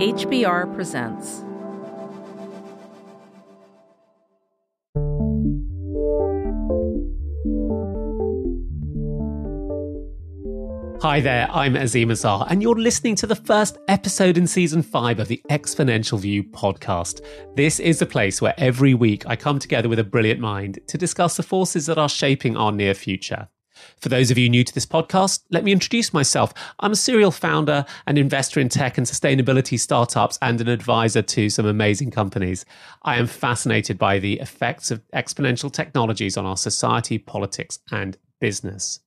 [0.00, 1.42] HBR presents.
[11.00, 15.18] Hi there, I'm Azeem Azhar, and you're listening to the first episode in season five
[15.18, 17.24] of the Exponential View podcast.
[17.56, 20.98] This is the place where every week I come together with a brilliant mind to
[20.98, 23.48] discuss the forces that are shaping our near future.
[24.00, 26.52] For those of you new to this podcast, let me introduce myself.
[26.80, 31.48] I'm a serial founder and investor in tech and sustainability startups and an advisor to
[31.48, 32.64] some amazing companies.
[33.02, 39.00] I am fascinated by the effects of exponential technologies on our society, politics, and business.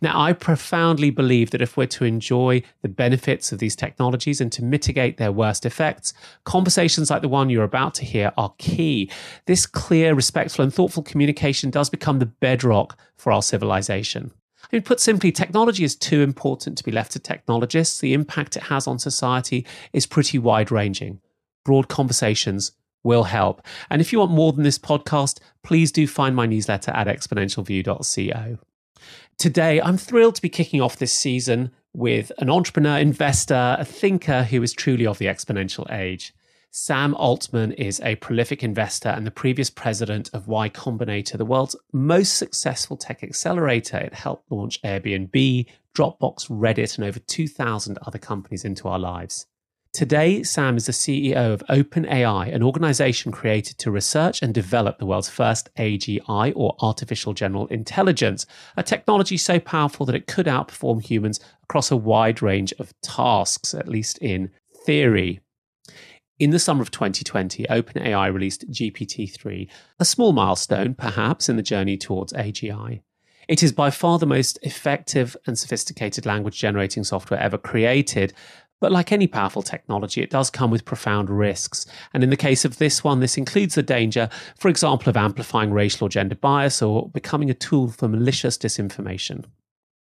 [0.00, 4.50] Now, I profoundly believe that if we're to enjoy the benefits of these technologies and
[4.52, 6.12] to mitigate their worst effects,
[6.44, 9.10] conversations like the one you're about to hear are key.
[9.46, 14.32] This clear, respectful, and thoughtful communication does become the bedrock for our civilization.
[14.62, 18.00] I mean, put simply, technology is too important to be left to technologists.
[18.00, 21.20] The impact it has on society is pretty wide ranging.
[21.64, 23.62] Broad conversations will help.
[23.88, 28.58] And if you want more than this podcast, please do find my newsletter at exponentialview.co.
[29.40, 34.42] Today, I'm thrilled to be kicking off this season with an entrepreneur, investor, a thinker
[34.42, 36.34] who is truly of the exponential age.
[36.70, 41.74] Sam Altman is a prolific investor and the previous president of Y Combinator, the world's
[41.90, 43.96] most successful tech accelerator.
[43.96, 49.46] It helped launch Airbnb, Dropbox, Reddit, and over 2,000 other companies into our lives.
[49.92, 55.06] Today, Sam is the CEO of OpenAI, an organization created to research and develop the
[55.06, 61.02] world's first AGI, or artificial general intelligence, a technology so powerful that it could outperform
[61.02, 64.50] humans across a wide range of tasks, at least in
[64.86, 65.40] theory.
[66.38, 71.62] In the summer of 2020, OpenAI released GPT 3, a small milestone, perhaps, in the
[71.62, 73.02] journey towards AGI.
[73.48, 78.32] It is by far the most effective and sophisticated language generating software ever created,
[78.80, 81.86] but like any powerful technology, it does come with profound risks.
[82.12, 84.28] And in the case of this one, this includes the danger,
[84.58, 89.44] for example, of amplifying racial or gender bias or becoming a tool for malicious disinformation.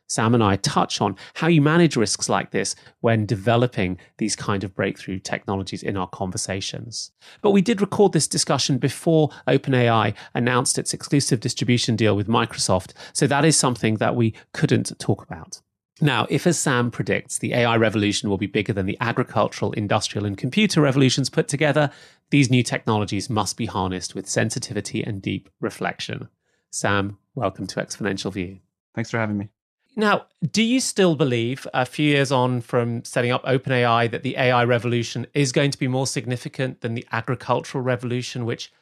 [0.07, 4.63] Sam and I touch on how you manage risks like this when developing these kind
[4.63, 7.11] of breakthrough technologies in our conversations.
[7.41, 12.93] But we did record this discussion before OpenAI announced its exclusive distribution deal with Microsoft,
[13.13, 15.61] so that is something that we couldn't talk about.
[16.01, 20.25] Now, if as Sam predicts, the AI revolution will be bigger than the agricultural, industrial,
[20.25, 21.89] and computer revolutions put together,
[22.31, 26.27] these new technologies must be harnessed with sensitivity and deep reflection.
[26.69, 28.59] Sam, welcome to Exponential View.
[28.93, 29.49] Thanks for having me.
[29.95, 34.35] Now, do you still believe, a few years on from setting up OpenAI, that the
[34.35, 38.73] AI revolution is going to be more significant than the agricultural revolution, which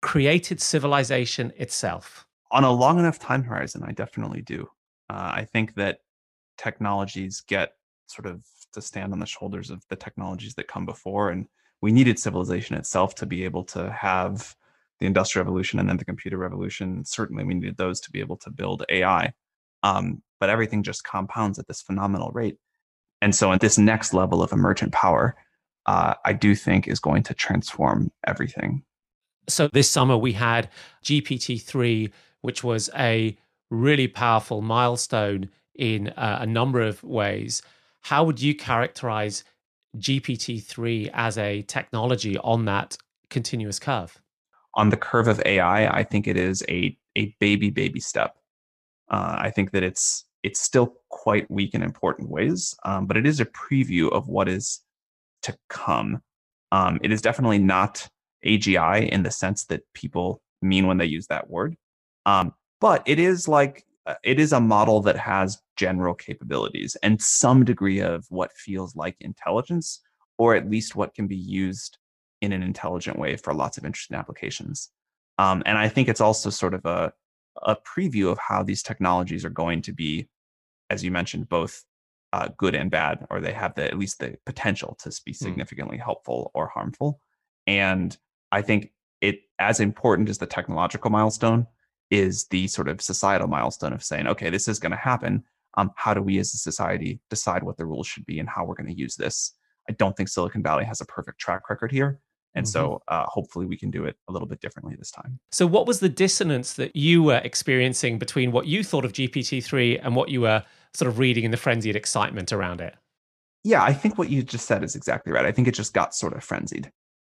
[0.00, 2.26] created civilization itself?
[2.50, 4.70] On a long enough time horizon, I definitely do.
[5.10, 6.00] Uh, I think that
[6.56, 7.72] technologies get
[8.06, 11.30] sort of to stand on the shoulders of the technologies that come before.
[11.30, 11.46] And
[11.80, 14.54] we needed civilization itself to be able to have
[14.98, 17.04] the industrial revolution and then the computer revolution.
[17.04, 19.32] Certainly, we needed those to be able to build AI.
[19.82, 22.58] Um, but everything just compounds at this phenomenal rate.
[23.22, 25.36] And so, at this next level of emergent power,
[25.86, 28.82] uh, I do think is going to transform everything.
[29.48, 30.68] So, this summer we had
[31.04, 33.36] GPT 3, which was a
[33.70, 37.62] really powerful milestone in uh, a number of ways.
[38.02, 39.44] How would you characterize
[39.98, 42.96] GPT 3 as a technology on that
[43.30, 44.20] continuous curve?
[44.74, 48.36] On the curve of AI, I think it is a, a baby, baby step.
[49.08, 53.26] Uh, I think that it's it's still quite weak in important ways, um, but it
[53.26, 54.80] is a preview of what is
[55.42, 56.22] to come.
[56.70, 58.06] Um, it is definitely not
[58.46, 61.76] AGI in the sense that people mean when they use that word,
[62.26, 63.84] um, but it is like
[64.22, 69.16] it is a model that has general capabilities and some degree of what feels like
[69.20, 70.00] intelligence,
[70.38, 71.98] or at least what can be used
[72.40, 74.90] in an intelligent way for lots of interesting applications.
[75.38, 77.12] Um, and I think it's also sort of a,
[77.62, 80.28] a preview of how these technologies are going to be,
[80.90, 81.84] as you mentioned, both
[82.32, 85.44] uh, good and bad, or they have the, at least the potential to be hmm.
[85.44, 86.02] significantly mm.
[86.02, 87.20] helpful or harmful.
[87.66, 88.16] And
[88.52, 91.66] I think it, as important as the technological milestone,
[92.10, 95.44] is the sort of societal milestone of saying, okay, this is going to happen.
[95.76, 98.64] Um, how do we as a society decide what the rules should be and how
[98.64, 99.52] we're going to use this?
[99.88, 102.20] I don't think Silicon Valley has a perfect track record here.
[102.54, 102.72] And mm-hmm.
[102.72, 105.38] so uh, hopefully we can do it a little bit differently this time.
[105.52, 109.62] So, what was the dissonance that you were experiencing between what you thought of GPT
[109.62, 110.64] 3 and what you were
[110.94, 112.94] sort of reading in the frenzied excitement around it?
[113.62, 115.44] Yeah, I think what you just said is exactly right.
[115.44, 116.90] I think it just got sort of frenzied.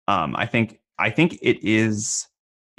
[0.08, 2.28] Um, I think I think it is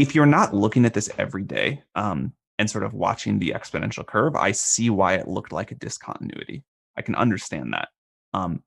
[0.03, 4.05] if you're not looking at this every day um, and sort of watching the exponential
[4.05, 6.65] curve, I see why it looked like a discontinuity.
[6.97, 7.89] I can understand that.
[8.35, 8.65] Um,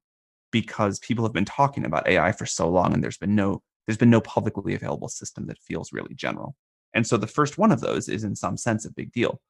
[0.51, 3.97] because people have been talking about AI for so long and there's been no there's
[3.97, 6.55] been no publicly available system that feels really general.
[6.93, 9.41] And so the first one of those is in some sense a big deal.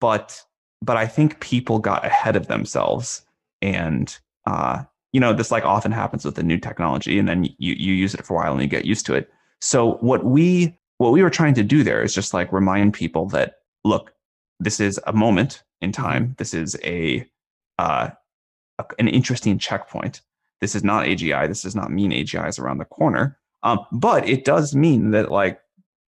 [0.00, 0.42] But
[0.82, 3.24] but I think people got ahead of themselves
[3.62, 4.82] and uh,
[5.12, 8.14] you know, this like often happens with a new technology and then you you use
[8.14, 9.30] it for a while and you get used to it.
[9.60, 13.26] So what we what we were trying to do there is just like remind people
[13.30, 13.54] that
[13.84, 14.12] look,
[14.58, 16.02] this is a moment in mm-hmm.
[16.02, 16.34] time.
[16.36, 17.26] This is a,
[17.78, 18.10] uh,
[18.78, 20.20] a an interesting checkpoint.
[20.60, 21.48] This is not AGI.
[21.48, 23.38] This does not mean AGI is around the corner.
[23.62, 25.58] Um, but it does mean that like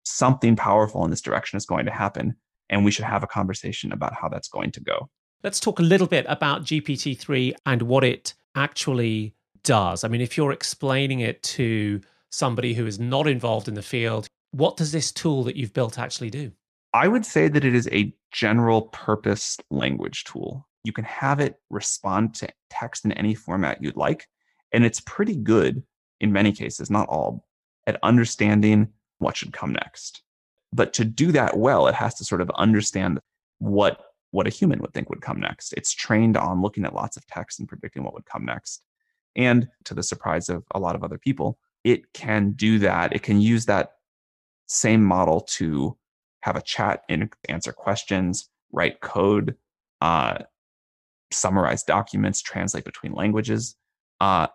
[0.05, 2.37] something powerful in this direction is going to happen,
[2.69, 5.09] and we should have a conversation about how that's going to go.
[5.43, 9.35] Let's talk a little bit about GPT-3 and what it actually
[9.65, 10.05] does.
[10.05, 14.29] I mean, if you're explaining it to somebody who is not involved in the field,
[14.53, 16.53] what does this tool that you've built actually do?
[16.95, 20.69] I would say that it is a general purpose language tool.
[20.85, 24.27] You can have it respond to text in any format you'd like.
[24.73, 25.83] And it's pretty good
[26.21, 27.47] in many cases, not all,
[27.87, 28.89] at understanding
[29.19, 30.23] what should come next.
[30.73, 33.21] But to do that well, it has to sort of understand
[33.59, 34.01] what
[34.33, 35.75] what a human would think would come next.
[35.75, 38.83] It's trained on looking at lots of text and predicting what would come next.
[39.37, 43.13] And to the surprise of a lot of other people, it can do that.
[43.13, 43.91] It can use that
[44.73, 45.97] same model to
[46.43, 49.57] have a chat and answer questions, write code,
[50.01, 50.39] uh,
[51.31, 53.77] summarize documents, translate between languages.
[54.21, 54.47] Uh,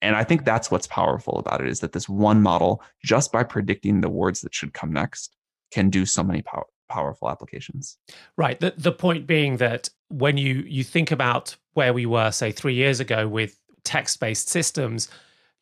[0.00, 3.42] and I think that's what's powerful about it is that this one model, just by
[3.42, 5.34] predicting the words that should come next,
[5.72, 7.96] can do so many pow- powerful applications.
[8.36, 8.60] Right.
[8.60, 12.74] The the point being that when you you think about where we were, say, three
[12.74, 15.08] years ago with text based systems,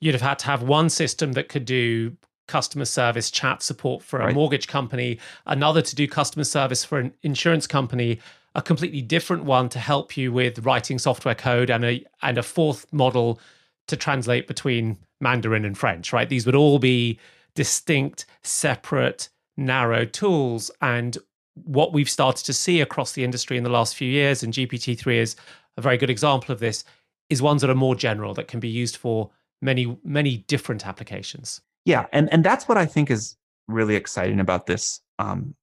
[0.00, 2.16] you'd have had to have one system that could do
[2.46, 4.34] customer service chat support for a right.
[4.34, 8.20] mortgage company, another to do customer service for an insurance company,
[8.54, 12.42] a completely different one to help you with writing software code, and a and a
[12.42, 13.40] fourth model
[13.88, 16.12] to translate between Mandarin and French.
[16.12, 17.18] Right, these would all be
[17.54, 21.16] distinct, separate, narrow tools, and
[21.64, 25.16] what we've started to see across the industry in the last few years, and GPT-3
[25.16, 25.36] is
[25.76, 26.82] a very good example of this,
[27.28, 29.30] is ones that are more general that can be used for
[29.60, 33.36] many many different applications yeah and and that's what i think is
[33.68, 35.54] really exciting about this um,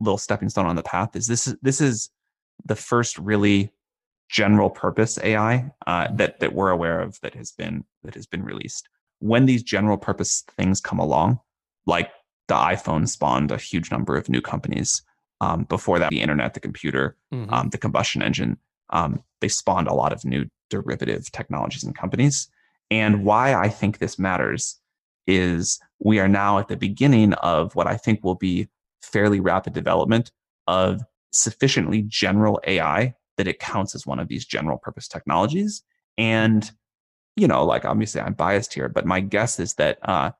[0.00, 2.10] little stepping stone on the path is this is this is
[2.64, 3.70] the first really
[4.28, 8.44] general purpose ai uh, that that we're aware of that has been that has been
[8.44, 8.88] released
[9.20, 11.40] when these general purpose things come along
[11.86, 12.10] like
[12.48, 15.02] the iphone spawned a huge number of new companies
[15.40, 17.52] um, before that the internet the computer mm-hmm.
[17.52, 18.56] um, the combustion engine
[18.90, 22.48] um, they spawned a lot of new derivative technologies and companies
[22.90, 24.78] and why i think this matters
[25.28, 28.68] is we are now at the beginning of what I think will be
[29.02, 30.32] fairly rapid development
[30.66, 31.02] of
[31.32, 35.82] sufficiently general AI that it counts as one of these general purpose technologies.
[36.16, 36.68] And,
[37.36, 40.32] you know, like obviously I'm biased here, but my guess is that uh,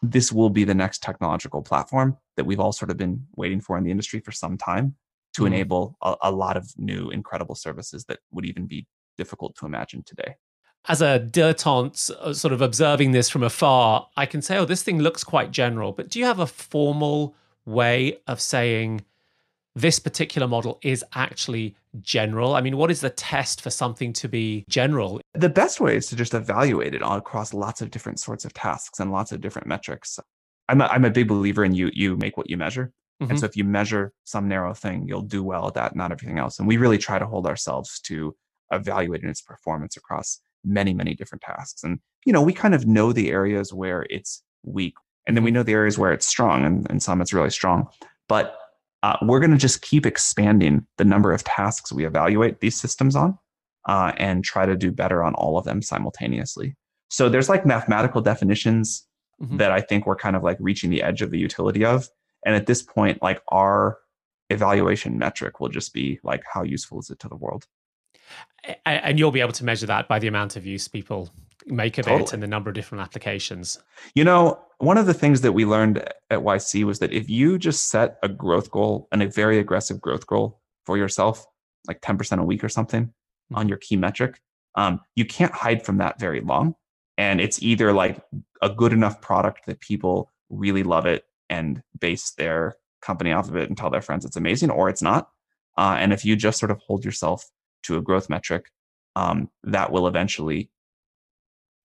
[0.00, 3.76] this will be the next technological platform that we've all sort of been waiting for
[3.76, 4.94] in the industry for some time
[5.34, 5.48] to mm.
[5.48, 8.86] enable a, a lot of new incredible services that would even be
[9.18, 10.36] difficult to imagine today
[10.88, 14.82] as a dilettante, uh, sort of observing this from afar, I can say, oh, this
[14.82, 15.92] thing looks quite general.
[15.92, 17.34] But do you have a formal
[17.64, 19.04] way of saying
[19.74, 22.54] this particular model is actually general?
[22.54, 25.20] I mean, what is the test for something to be general?
[25.34, 29.00] The best way is to just evaluate it across lots of different sorts of tasks
[29.00, 30.18] and lots of different metrics.
[30.68, 32.92] I'm a, I'm a big believer in you you make what you measure.
[33.22, 33.30] Mm-hmm.
[33.30, 36.38] And so if you measure some narrow thing, you'll do well at that, not everything
[36.38, 36.58] else.
[36.58, 38.34] And we really try to hold ourselves to
[38.70, 41.82] evaluating its performance across many, many different tasks.
[41.82, 44.94] And, you know, we kind of know the areas where it's weak.
[45.26, 45.56] And then we mm-hmm.
[45.56, 47.88] know the areas where it's strong, and, and some it's really strong.
[48.28, 48.56] But
[49.02, 53.14] uh, we're going to just keep expanding the number of tasks we evaluate these systems
[53.14, 53.38] on
[53.86, 56.76] uh, and try to do better on all of them simultaneously.
[57.08, 59.06] So there's like mathematical definitions
[59.40, 59.58] mm-hmm.
[59.58, 62.08] that I think we're kind of like reaching the edge of the utility of.
[62.44, 63.98] And at this point, like our
[64.50, 67.66] evaluation metric will just be like, how useful is it to the world?
[68.84, 71.30] And you'll be able to measure that by the amount of use people
[71.66, 72.22] make of totally.
[72.22, 73.78] it and the number of different applications.
[74.14, 75.98] You know, one of the things that we learned
[76.30, 80.00] at YC was that if you just set a growth goal and a very aggressive
[80.00, 81.44] growth goal for yourself,
[81.88, 83.56] like 10% a week or something mm-hmm.
[83.56, 84.40] on your key metric,
[84.76, 86.74] um, you can't hide from that very long.
[87.18, 88.22] And it's either like
[88.60, 93.56] a good enough product that people really love it and base their company off of
[93.56, 95.30] it and tell their friends it's amazing, or it's not.
[95.78, 97.44] Uh, and if you just sort of hold yourself
[97.84, 98.70] to a growth metric,
[99.14, 100.70] um, that will eventually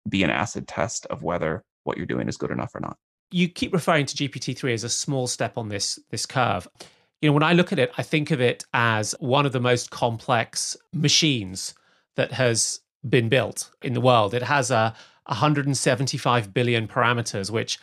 [0.08, 2.98] be an acid test of whether what you're doing is good enough or not.
[3.32, 6.68] You keep referring to GPT-3 as a small step on this this curve.
[7.22, 9.60] You know, when I look at it, I think of it as one of the
[9.60, 11.76] most complex machines
[12.16, 14.34] that has been built in the world.
[14.34, 17.78] It has a 175 billion parameters, which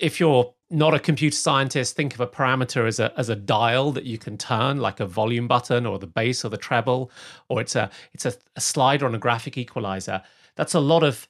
[0.00, 3.92] if you're not a computer scientist, think of a parameter as a as a dial
[3.92, 7.10] that you can turn, like a volume button or the bass or the treble,
[7.48, 10.22] or it's a it's a, a slider on a graphic equalizer.
[10.56, 11.28] That's a lot of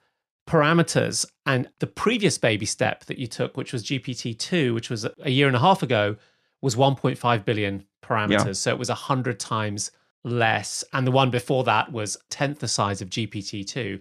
[0.49, 1.27] parameters.
[1.47, 5.31] And the previous baby step that you took, which was GPT two, which was a
[5.31, 6.17] year and a half ago,
[6.61, 8.47] was 1.5 billion parameters.
[8.47, 8.53] Yeah.
[8.53, 9.91] So it was hundred times
[10.25, 13.99] less and the one before that was tenth the size of gpt-2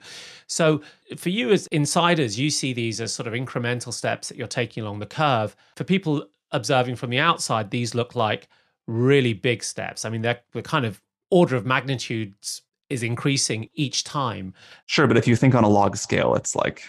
[0.47, 0.81] so
[1.15, 4.83] for you as insiders you see these as sort of incremental steps that you're taking
[4.83, 5.55] along the curve.
[5.75, 8.47] For people observing from the outside these look like
[8.87, 10.05] really big steps.
[10.05, 14.53] I mean they're the kind of order of magnitudes is increasing each time.
[14.87, 16.83] Sure but if you think on a log scale it's like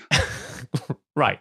[1.16, 1.40] right.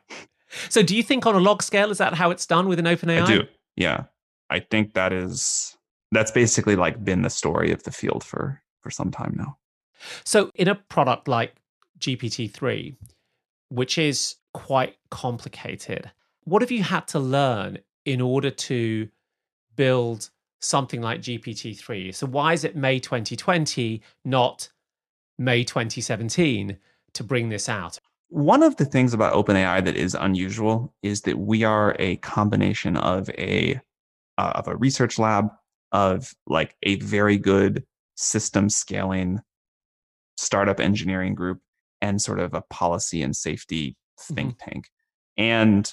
[0.70, 3.22] So do you think on a log scale is that how it's done within openai
[3.22, 3.44] i do.
[3.76, 4.04] Yeah.
[4.50, 5.78] I think that is
[6.12, 9.58] that's basically like been the story of the field for for some time now.
[10.24, 11.56] So in a product like
[12.00, 12.96] GPT-3,
[13.70, 16.12] which is quite complicated,
[16.46, 19.10] what have you had to learn in order to
[19.76, 20.30] build
[20.62, 22.16] something like GPT-3?
[22.16, 24.70] So why is it May 2020, not
[25.38, 26.78] May 2017
[27.14, 28.00] to bring this out?
[28.30, 32.96] One of the things about OpenAI that is unusual is that we are a combination
[32.98, 33.82] of a
[34.38, 35.50] uh, of a research lab
[35.92, 37.84] of like a very good
[38.16, 39.40] system scaling
[40.38, 41.60] startup engineering group
[42.02, 44.70] and sort of a policy and safety think mm-hmm.
[44.72, 44.90] tank.
[45.38, 45.92] And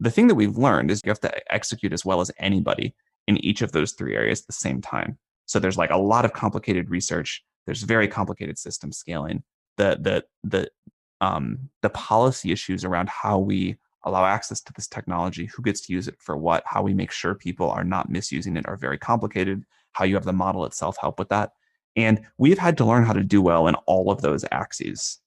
[0.00, 2.94] the thing that we've learned is you have to execute as well as anybody
[3.26, 5.18] in each of those three areas at the same time.
[5.46, 7.42] So there's like a lot of complicated research.
[7.66, 9.42] There's very complicated system scaling.
[9.76, 10.70] The the the
[11.20, 15.92] um, the policy issues around how we allow access to this technology, who gets to
[15.92, 18.98] use it for what, how we make sure people are not misusing it are very
[18.98, 21.52] complicated, how you have the model itself help with that.
[21.96, 25.20] And we've had to learn how to do well in all of those axes.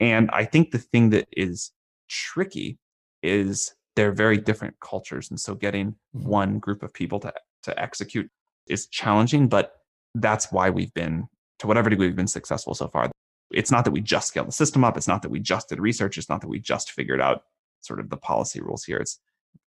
[0.00, 1.70] And I think the thing that is
[2.08, 2.78] tricky
[3.22, 5.30] is they're very different cultures.
[5.30, 6.28] And so getting mm-hmm.
[6.28, 7.32] one group of people to,
[7.64, 8.28] to execute
[8.66, 9.76] is challenging, but
[10.14, 13.10] that's why we've been, to whatever degree we've been successful so far.
[13.52, 14.96] It's not that we just scaled the system up.
[14.96, 16.18] It's not that we just did research.
[16.18, 17.42] It's not that we just figured out
[17.84, 18.98] sort of the policy rules here.
[18.98, 19.18] It's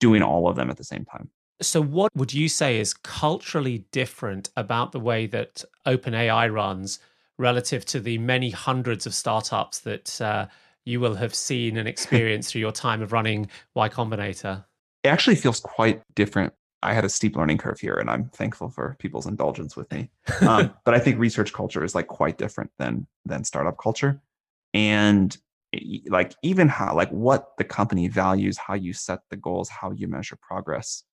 [0.01, 1.31] doing all of them at the same time.
[1.63, 6.99] So, what would you say is culturally different about the way that OpenAI runs
[7.39, 10.47] relative to the many hundreds of startups that uh,
[10.85, 14.65] you will have seen and experienced through your time of running Y Combinator?
[15.03, 16.53] It actually feels quite different.
[16.83, 20.11] I had a steep learning curve here, and I'm thankful for people's indulgence with me.
[20.43, 24.21] Um, but I think research culture is like quite different than than startup culture,
[24.75, 25.37] and
[26.09, 30.09] like even how like what the company values how you set the goals how you
[30.09, 31.05] measure progress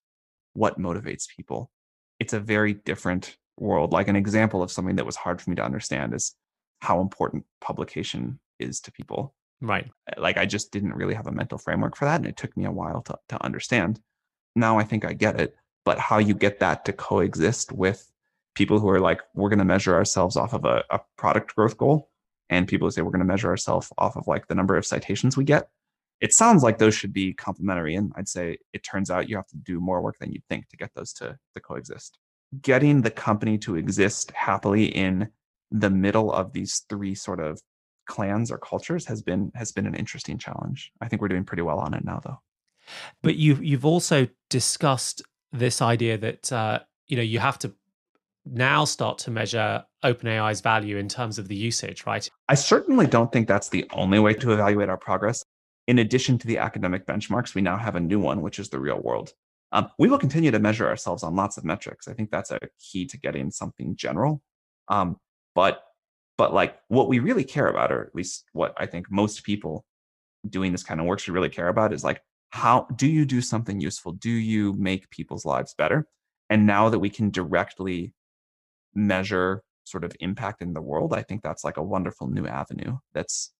[0.54, 1.70] what motivates people.
[2.18, 3.92] It's a very different world.
[3.92, 6.34] Like an example of something that was hard for me to understand is
[6.80, 9.34] how important publication is to people.
[9.60, 9.90] Right.
[10.08, 12.56] Eh, like i just didn't really have a mental framework for that and it took
[12.56, 14.00] me a while to, to understand.
[14.56, 15.54] Now i think i get it
[15.84, 18.10] but how you get that to coexist with
[18.54, 21.76] people who are like we're going to measure ourselves off of a, a product growth
[21.76, 22.10] goal
[22.50, 25.36] and people say we're going to measure ourselves off of like the number of citations
[25.36, 25.68] we get.
[26.20, 29.48] It sounds like those should be complementary and i'd say it turns out you have
[29.48, 32.18] to do more work than you'd think to get those to, to coexist.
[32.62, 35.28] Getting the company to exist happily in
[35.70, 37.60] the middle of these three sort of
[38.06, 40.92] clans or cultures has been has been an interesting challenge.
[41.00, 42.40] I think we're doing pretty well on it now though.
[43.22, 45.22] But you've you've also discussed
[45.52, 47.72] this idea that uh, you know you have to
[48.44, 52.28] now start to measure OpenAI's value in terms of the usage, right?
[52.48, 55.44] I certainly don't think that's the only way to evaluate our progress.
[55.86, 58.78] In addition to the academic benchmarks, we now have a new one, which is the
[58.78, 59.32] real world.
[59.72, 62.06] Um, we will continue to measure ourselves on lots of metrics.
[62.06, 64.40] I think that's a key to getting something general.
[64.88, 65.16] Um,
[65.54, 65.82] but
[66.36, 69.84] but like what we really care about, or at least what I think most people
[70.48, 72.20] doing this kind of work should really care about, is like
[72.50, 74.12] how do you do something useful?
[74.12, 76.06] Do you make people's lives better?
[76.48, 78.14] And now that we can directly
[78.94, 82.98] measure sort of impact in the world, I think that's like a wonderful new avenue
[83.12, 83.52] that's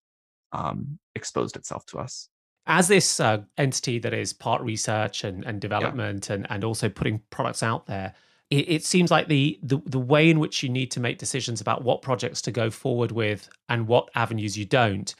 [0.51, 2.29] um, exposed itself to us.
[2.67, 6.35] As this uh, entity that is part research and, and development yeah.
[6.35, 8.13] and, and also putting products out there,
[8.49, 11.61] it, it seems like the, the the way in which you need to make decisions
[11.61, 15.15] about what projects to go forward with and what avenues you don't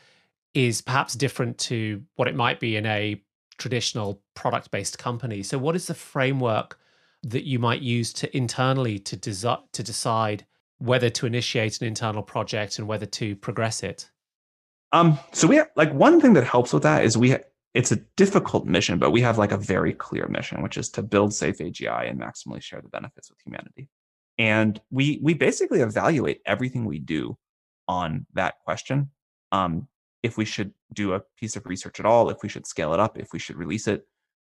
[0.53, 3.21] is perhaps different to what it might be in a
[3.57, 5.43] traditional product based company.
[5.43, 6.79] So, what is the framework
[7.23, 10.45] that you might use to internally to desi- to decide
[10.79, 14.09] whether to initiate an internal project and whether to progress it?
[14.91, 17.39] Um, so we have like one thing that helps with that is we ha-
[17.73, 21.03] it's a difficult mission, but we have like a very clear mission, which is to
[21.03, 23.89] build safe AGI and maximally share the benefits with humanity.
[24.37, 27.37] And we we basically evaluate everything we do
[27.87, 29.11] on that question.
[29.51, 29.87] Um,
[30.23, 32.99] if we should do a piece of research at all, if we should scale it
[32.99, 34.07] up, if we should release it.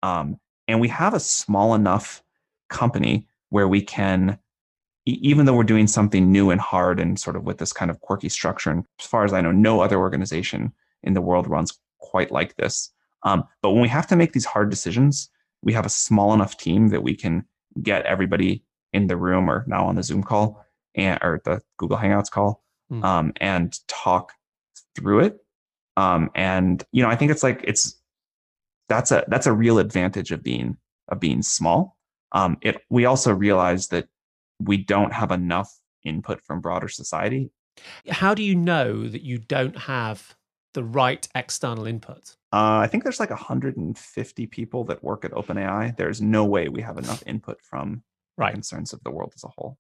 [0.02, 2.22] Um, and we have a small enough
[2.68, 4.38] company where we can,
[5.06, 8.00] even though we're doing something new and hard and sort of with this kind of
[8.00, 10.72] quirky structure, and as far as I know, no other organization
[11.02, 12.90] in the world runs quite like this.
[13.22, 15.30] Um, but when we have to make these hard decisions,
[15.62, 17.44] we have a small enough team that we can
[17.82, 21.98] get everybody in the room or now on the Zoom call and or the Google
[21.98, 23.02] Hangouts call mm.
[23.04, 24.32] um, and talk
[24.96, 25.38] through it.
[25.96, 28.00] Um, and you know, I think it's like it's
[28.88, 30.76] that's a that's a real advantage of being
[31.08, 31.96] of being small.
[32.32, 34.08] Um, it we also realize that
[34.58, 37.50] we don't have enough input from broader society.
[38.08, 40.34] How do you know that you don't have
[40.74, 42.36] the right external input?
[42.52, 45.96] Uh, I think there's like 150 people that work at OpenAI.
[45.96, 48.02] There's no way we have enough input from
[48.38, 48.52] right.
[48.52, 49.78] concerns of the world as a whole.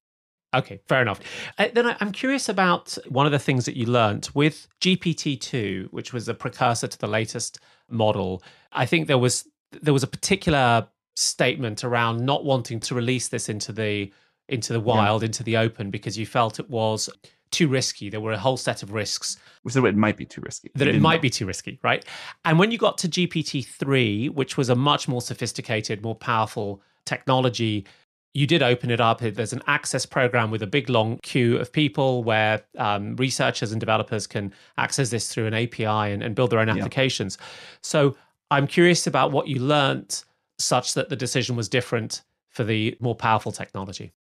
[0.54, 1.20] Okay, fair enough.
[1.58, 5.92] Uh, then I, I'm curious about one of the things that you learned with GPT-2,
[5.92, 7.58] which was a precursor to the latest
[7.90, 8.42] model.
[8.72, 9.46] I think there was
[9.82, 14.12] there was a particular statement around not wanting to release this into the
[14.48, 15.26] into the wild, yeah.
[15.26, 17.08] into the open, because you felt it was
[17.50, 18.10] too risky.
[18.10, 19.36] There were a whole set of risks.
[19.68, 20.70] So it might be too risky.
[20.74, 22.04] That it might be too risky, right?
[22.44, 26.82] And when you got to GPT 3, which was a much more sophisticated, more powerful
[27.04, 27.86] technology,
[28.34, 29.20] you did open it up.
[29.20, 33.80] There's an access program with a big long queue of people where um, researchers and
[33.80, 37.38] developers can access this through an API and, and build their own applications.
[37.40, 37.46] Yeah.
[37.80, 38.16] So
[38.50, 40.22] I'm curious about what you learned
[40.58, 44.12] such that the decision was different for the more powerful technology.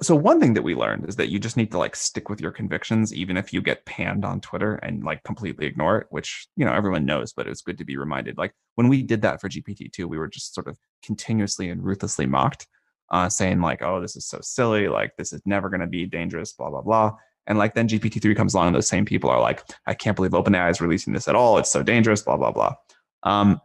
[0.00, 2.40] So one thing that we learned is that you just need to like stick with
[2.40, 6.46] your convictions, even if you get panned on Twitter and like completely ignore it, which
[6.56, 8.38] you know everyone knows, but it's good to be reminded.
[8.38, 11.84] Like when we did that for GPT two, we were just sort of continuously and
[11.84, 12.66] ruthlessly mocked
[13.12, 14.88] uh, saying like, "Oh, this is so silly.
[14.88, 17.12] Like, this is never going to be dangerous." Blah blah blah.
[17.46, 20.16] And like then GPT three comes along, and those same people are like, "I can't
[20.16, 21.58] believe OpenAI is releasing this at all.
[21.58, 22.74] It's so dangerous." Blah blah blah.
[23.22, 23.60] Um,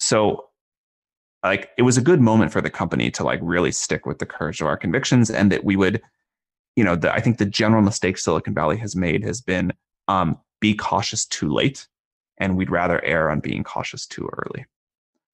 [0.00, 0.47] so
[1.42, 4.26] like it was a good moment for the company to like really stick with the
[4.26, 6.02] courage of our convictions, and that we would,
[6.76, 9.72] you know, the, I think the general mistake Silicon Valley has made has been
[10.08, 11.86] um, be cautious too late,
[12.38, 14.66] and we'd rather err on being cautious too early.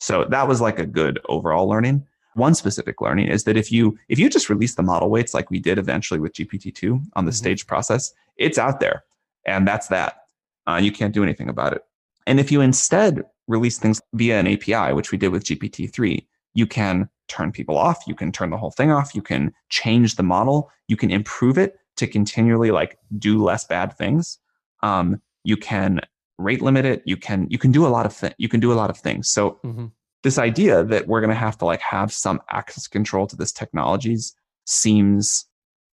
[0.01, 2.07] So that was like a good overall learning.
[2.35, 5.51] One specific learning is that if you if you just release the model weights like
[5.51, 7.37] we did eventually with GPT-2 on the mm-hmm.
[7.37, 9.05] stage process, it's out there.
[9.47, 10.25] And that's that.
[10.67, 11.85] Uh, you can't do anything about it.
[12.27, 16.67] And if you instead release things via an API, which we did with GPT-3, you
[16.67, 20.23] can turn people off, you can turn the whole thing off, you can change the
[20.23, 24.39] model, you can improve it to continually like do less bad things.
[24.83, 26.01] Um, you can
[26.39, 28.73] rate limit it, you can you can do a lot of th- you can do
[28.73, 29.29] a lot of things.
[29.31, 29.87] So mm-hmm.
[30.23, 33.53] this idea that we're going to have to like have some access control to this
[33.53, 34.35] technologies
[34.67, 35.47] seems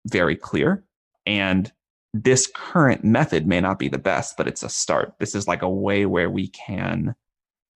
[0.07, 0.85] very clear.
[1.27, 1.73] And
[2.15, 5.15] this current method may not be the best but it's a start.
[5.19, 7.15] This is like a way where we can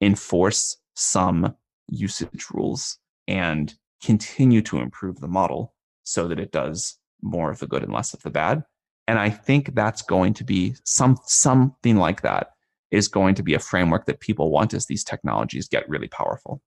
[0.02, 1.56] enforce some
[1.88, 7.66] usage rules and continue to improve the model so that it does more of the
[7.66, 8.62] good and less of the bad
[9.06, 12.48] and i think that's going to be some something like that
[12.92, 16.62] is going to be a framework that people want as these technologies get really powerful.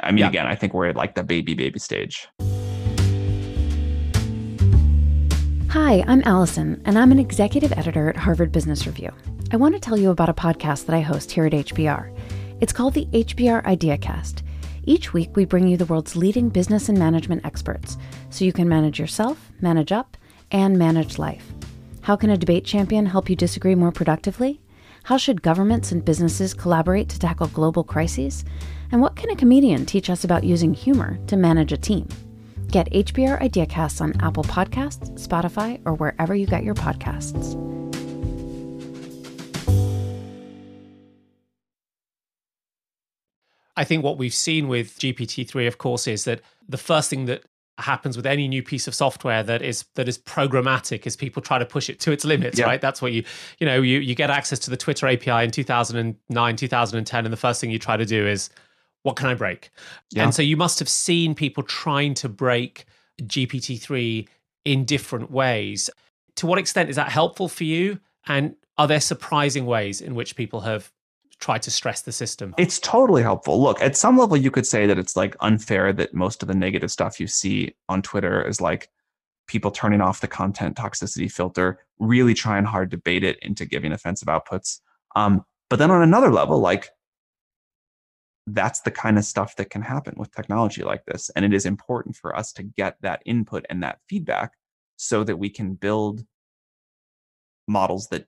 [0.00, 0.28] I mean, yeah.
[0.28, 2.26] again, I think we're at like the baby, baby stage.
[5.68, 9.12] Hi, I'm Allison, and I'm an executive editor at Harvard Business Review.
[9.52, 12.10] I want to tell you about a podcast that I host here at HBR.
[12.58, 14.42] It's called the HBR IdeaCast.
[14.84, 17.98] Each week, we bring you the world's leading business and management experts
[18.30, 20.16] so you can manage yourself, manage up,
[20.50, 21.52] and manage life.
[22.00, 24.60] How can a debate champion help you disagree more productively?
[25.02, 28.44] How should governments and businesses collaborate to tackle global crises?
[28.90, 32.08] And what can a comedian teach us about using humor to manage a team?
[32.68, 37.54] Get HBR Ideacasts on Apple Podcasts, Spotify, or wherever you get your podcasts.
[43.76, 47.44] I think what we've seen with GPT-3, of course, is that the first thing that
[47.78, 51.58] happens with any new piece of software that is that is programmatic is people try
[51.58, 52.64] to push it to its limits yeah.
[52.64, 53.22] right that's what you
[53.58, 57.36] you know you you get access to the twitter api in 2009 2010 and the
[57.36, 58.48] first thing you try to do is
[59.02, 59.70] what can i break
[60.12, 60.22] yeah.
[60.22, 62.86] and so you must have seen people trying to break
[63.24, 64.26] gpt-3
[64.64, 65.90] in different ways
[66.34, 70.34] to what extent is that helpful for you and are there surprising ways in which
[70.34, 70.90] people have
[71.40, 72.54] try to stress the system.
[72.56, 73.62] It's totally helpful.
[73.62, 76.54] Look, at some level, you could say that it's like unfair that most of the
[76.54, 78.88] negative stuff you see on Twitter is like
[79.46, 83.92] people turning off the content toxicity filter, really trying hard to bait it into giving
[83.92, 84.80] offensive outputs.
[85.14, 86.88] Um, but then on another level, like
[88.46, 91.30] that's the kind of stuff that can happen with technology like this.
[91.34, 94.52] And it is important for us to get that input and that feedback
[94.96, 96.24] so that we can build
[97.68, 98.26] models that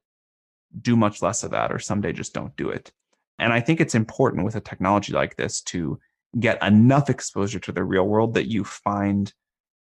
[0.81, 2.93] do much less of that or someday just don't do it.
[3.39, 5.99] And I think it's important with a technology like this to
[6.39, 9.33] get enough exposure to the real world that you find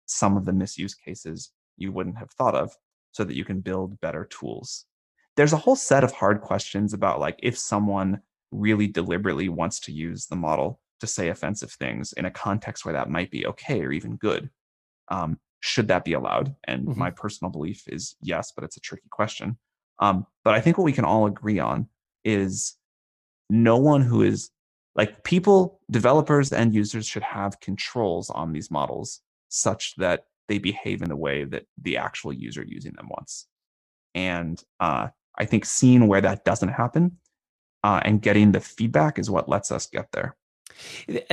[0.06, 2.72] some of the misuse cases you wouldn't have thought of
[3.12, 4.84] so that you can build better tools.
[5.36, 9.92] There's a whole set of hard questions about like if someone really deliberately wants to
[9.92, 13.82] use the model to say offensive things in a context where that might be okay
[13.82, 14.50] or even good.
[15.08, 16.54] Um, should that be allowed?
[16.64, 16.98] And mm-hmm.
[16.98, 19.58] my personal belief is yes, but it's a tricky question.
[19.98, 21.88] Um, but I think what we can all agree on
[22.24, 22.74] is
[23.48, 24.50] no one who is
[24.94, 31.02] like people, developers, and users should have controls on these models such that they behave
[31.02, 33.46] in the way that the actual user using them wants.
[34.14, 37.18] And uh, I think seeing where that doesn't happen
[37.85, 40.37] uh, and getting the feedback is what lets us get there.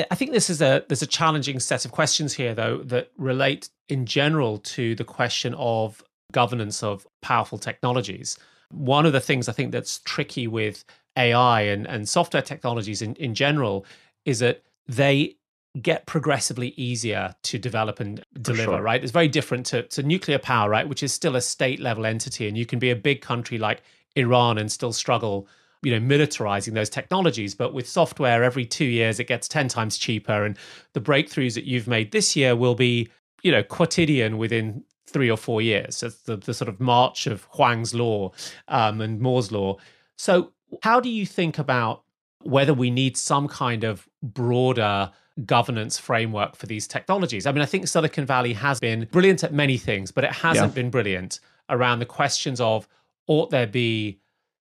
[0.10, 3.70] I think this is a there's a challenging set of questions here though that relate
[3.90, 8.38] in general to the question of governance of powerful technologies.
[8.74, 10.84] One of the things I think that's tricky with
[11.18, 13.86] AI and, and software technologies in, in general
[14.26, 15.36] is that they
[15.82, 18.82] get progressively easier to develop and deliver, sure.
[18.82, 19.02] right?
[19.02, 20.88] It's very different to, to nuclear power, right?
[20.88, 22.48] Which is still a state level entity.
[22.48, 23.82] And you can be a big country like
[24.16, 25.48] Iran and still struggle,
[25.82, 27.56] you know, militarizing those technologies.
[27.56, 30.46] But with software, every two years it gets 10 times cheaper.
[30.46, 30.58] And
[30.94, 33.10] the breakthroughs that you've made this year will be,
[33.42, 34.84] you know, quotidian within
[35.14, 35.98] three or four years.
[35.98, 38.32] So the, the sort of march of Huang's law
[38.68, 39.78] um, and Moore's law.
[40.18, 42.04] So how do you think about
[42.42, 45.12] whether we need some kind of broader
[45.46, 47.46] governance framework for these technologies.
[47.46, 50.72] I mean, I think Silicon Valley has been brilliant at many things, but it hasn't
[50.72, 50.76] yeah.
[50.76, 52.88] been brilliant around the questions of
[53.28, 54.20] ought there be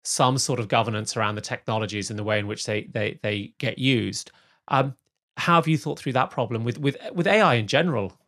[0.04, 3.52] some sort of governance around the technologies and the way in which they they they
[3.58, 4.30] get used.
[4.68, 4.94] Um,
[5.36, 8.18] how have you thought through that problem with with with AI in general?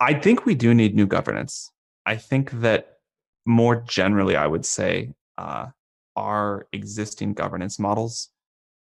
[0.00, 1.70] I think we do need new governance.
[2.04, 2.98] I think that
[3.46, 5.66] more generally, I would say uh,
[6.14, 8.30] our existing governance models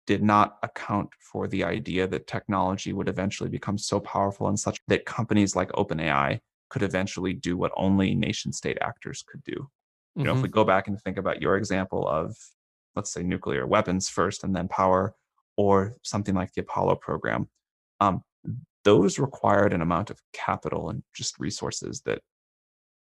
[0.07, 4.79] did not account for the idea that technology would eventually become so powerful and such
[4.87, 9.69] that companies like OpenAI could eventually do what only nation state actors could do.
[10.15, 10.39] You know, mm-hmm.
[10.39, 12.35] if we go back and think about your example of,
[12.95, 15.13] let's say, nuclear weapons first and then power,
[15.57, 17.49] or something like the Apollo program,
[17.99, 18.21] um,
[18.87, 22.21] those required an amount of capital and just resources that,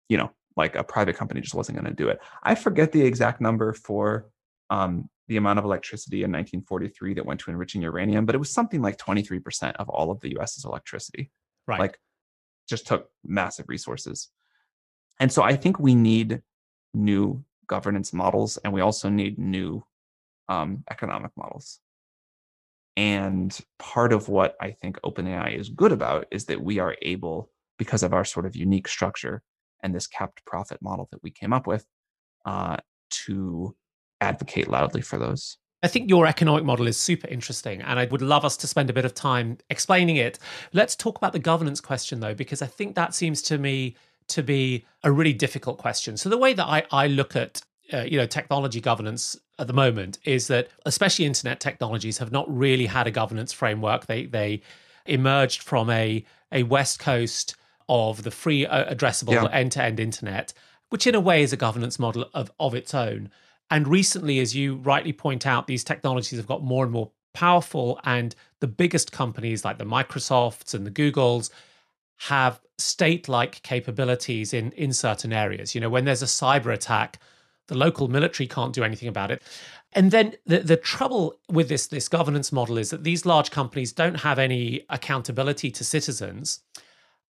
[0.09, 2.19] you know, like a private company just wasn't going to do it.
[2.43, 4.27] I forget the exact number for
[4.69, 8.51] um, the amount of electricity in 1943 that went to enriching uranium, but it was
[8.51, 11.31] something like 23% of all of the US's electricity.
[11.69, 11.79] Right.
[11.79, 12.01] Like
[12.69, 14.27] just took massive resources.
[15.21, 16.43] And so I think we need
[16.95, 19.85] new governance models and we also need new
[20.49, 21.79] um, economic models.
[22.97, 27.51] And part of what I think OpenAI is good about is that we are able,
[27.79, 29.43] because of our sort of unique structure
[29.83, 31.87] and this capped profit model that we came up with,
[32.45, 32.77] uh,
[33.11, 33.75] to
[34.21, 35.57] advocate loudly for those.
[35.83, 38.91] I think your economic model is super interesting, and I would love us to spend
[38.91, 40.39] a bit of time explaining it.
[40.75, 43.97] Let's talk about the governance question, though, because I think that seems to me
[44.29, 46.17] to be a really difficult question.
[46.19, 49.73] So the way that I, I look at uh, you know technology governance at the
[49.73, 54.07] moment is that especially internet technologies have not really had a governance framework.
[54.07, 54.63] They they
[55.07, 57.57] emerged from a a west coast
[57.89, 60.53] of the free uh, addressable end to end internet,
[60.89, 63.31] which in a way is a governance model of of its own.
[63.71, 68.01] And recently, as you rightly point out, these technologies have got more and more powerful.
[68.05, 71.51] And the biggest companies like the Microsofts and the Googles
[72.29, 75.75] have state like capabilities in, in certain areas.
[75.75, 77.19] You know, when there's a cyber attack,
[77.71, 79.43] the local military can't do anything about it.
[79.93, 83.93] And then the, the trouble with this, this governance model is that these large companies
[83.93, 86.61] don't have any accountability to citizens.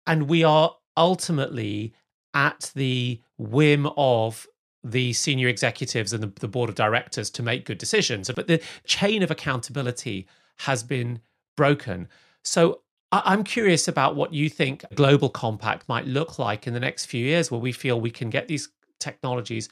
[0.06, 1.94] And we are ultimately
[2.34, 4.46] at the whim of
[4.82, 8.30] the senior executives and the, the board of directors to make good decisions.
[8.34, 10.26] But the chain of accountability
[10.58, 11.20] has been
[11.56, 12.08] broken.
[12.42, 16.80] So I'm curious about what you think a global compact might look like in the
[16.80, 18.68] next few years, where we feel we can get these
[18.98, 19.68] technologies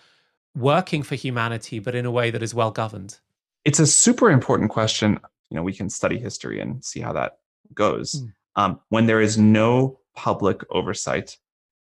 [0.55, 3.19] working for humanity, but in a way that is well governed.
[3.65, 5.19] It's a super important question.
[5.51, 7.39] You know, we can study history and see how that
[7.75, 8.23] goes.
[8.23, 8.33] Mm.
[8.57, 11.39] Um, when there is no public oversight,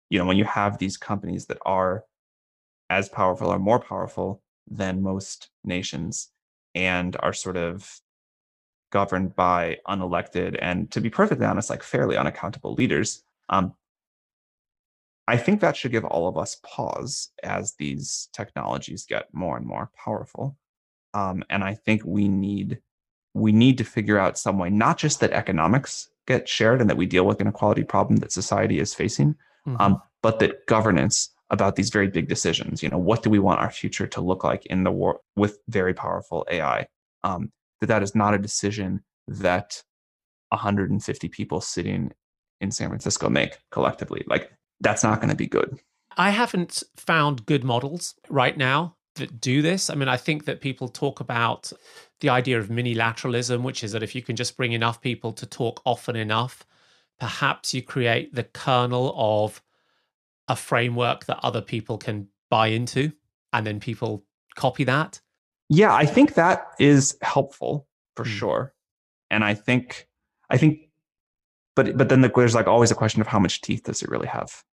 [0.09, 2.03] you know, when you have these companies that are
[2.89, 6.29] as powerful or more powerful than most nations
[6.75, 8.01] and are sort of
[8.91, 13.73] governed by unelected and to be perfectly honest like fairly unaccountable leaders um,
[15.29, 19.65] i think that should give all of us pause as these technologies get more and
[19.65, 20.57] more powerful
[21.13, 22.79] um, and i think we need
[23.33, 26.97] we need to figure out some way not just that economics get shared and that
[26.97, 29.33] we deal with an inequality problem that society is facing
[29.67, 29.75] mm-hmm.
[29.79, 32.83] um, but that governance about these very big decisions.
[32.83, 35.59] You know, what do we want our future to look like in the world with
[35.67, 36.87] very powerful AI?
[37.23, 39.81] Um, that that is not a decision that
[40.49, 42.11] 150 people sitting
[42.61, 44.23] in San Francisco make collectively.
[44.27, 45.79] Like that's not going to be good.
[46.17, 49.89] I haven't found good models right now that do this.
[49.89, 51.71] I mean, I think that people talk about
[52.21, 55.45] the idea of minilateralism, which is that if you can just bring enough people to
[55.45, 56.65] talk often enough,
[57.19, 59.61] perhaps you create the kernel of
[60.47, 63.11] a framework that other people can buy into
[63.53, 65.21] and then people copy that.
[65.69, 68.29] Yeah, I think that is helpful for mm.
[68.29, 68.73] sure.
[69.29, 70.07] And I think
[70.49, 70.89] I think
[71.75, 74.09] but but then the, there's like always a question of how much teeth does it
[74.09, 74.63] really have?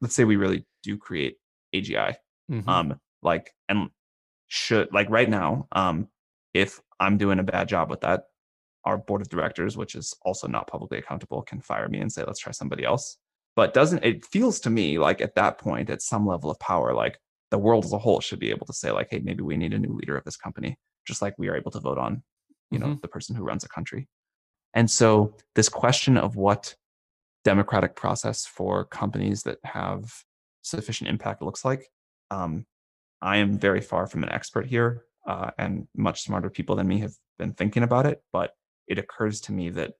[0.00, 1.36] Let's say we really do create
[1.74, 2.14] AGI.
[2.50, 2.68] Mm-hmm.
[2.68, 3.90] Um like and
[4.48, 6.08] should like right now um
[6.54, 8.24] if i'm doing a bad job with that
[8.84, 12.24] our board of directors which is also not publicly accountable can fire me and say
[12.26, 13.18] let's try somebody else
[13.56, 16.94] but doesn't it feels to me like at that point at some level of power
[16.94, 17.18] like
[17.50, 19.74] the world as a whole should be able to say like hey maybe we need
[19.74, 22.22] a new leader of this company just like we are able to vote on
[22.70, 22.90] you mm-hmm.
[22.90, 24.08] know the person who runs a country
[24.74, 26.74] and so this question of what
[27.48, 30.12] democratic process for companies that have
[30.60, 31.88] sufficient impact looks like
[32.30, 32.66] um,
[33.22, 36.98] I am very far from an expert here, uh, and much smarter people than me
[36.98, 38.22] have been thinking about it.
[38.34, 38.50] But
[38.86, 39.94] it occurs to me that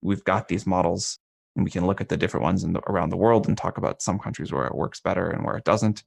[0.00, 1.18] we've got these models,
[1.56, 4.00] and we can look at the different ones the, around the world and talk about
[4.00, 6.04] some countries where it works better and where it doesn't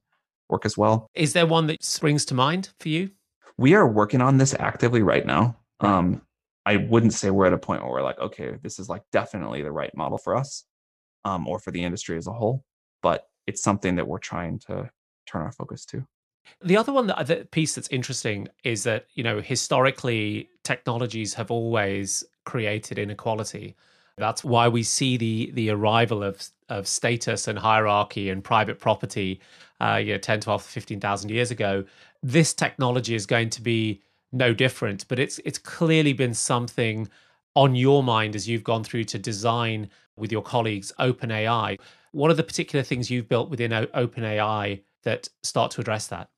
[0.48, 1.10] work as well.
[1.14, 3.10] Is there one that springs to mind for you?
[3.58, 5.56] We are working on this actively right now.
[5.80, 6.22] Um,
[6.64, 9.62] I wouldn't say we're at a point where we're like, okay, this is like definitely
[9.62, 10.64] the right model for us
[11.26, 12.64] um, or for the industry as a whole,
[13.02, 14.88] but it's something that we're trying to
[15.26, 16.06] turn our focus to.
[16.62, 21.50] The other one that the piece that's interesting is that you know historically technologies have
[21.50, 23.74] always created inequality.
[24.16, 29.40] That's why we see the the arrival of of status and hierarchy and private property,
[29.80, 31.84] uh, you know, 10, 12, 15,000 years ago.
[32.22, 37.08] This technology is going to be no different, but it's it's clearly been something
[37.56, 41.78] on your mind as you've gone through to design with your colleagues OpenAI.
[42.12, 46.28] What are the particular things you've built within OpenAI that start to address that?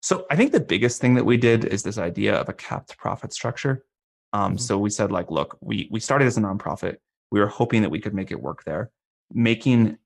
[0.00, 2.96] So I think the biggest thing that we did is this idea of a capped
[2.98, 3.84] profit structure.
[4.32, 4.58] Um, mm-hmm.
[4.58, 6.96] So we said, like, look, we we started as a nonprofit.
[7.30, 8.90] We were hoping that we could make it work there.
[9.32, 9.96] Making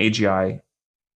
[0.00, 0.60] AGI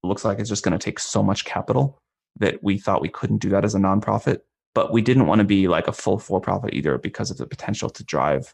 [0.04, 1.98] looks like it's just going to take so much capital
[2.40, 4.42] that we thought we couldn't do that as a nonprofit.
[4.74, 7.48] But we didn't want to be like a full for profit either because of the
[7.48, 8.54] potential to drive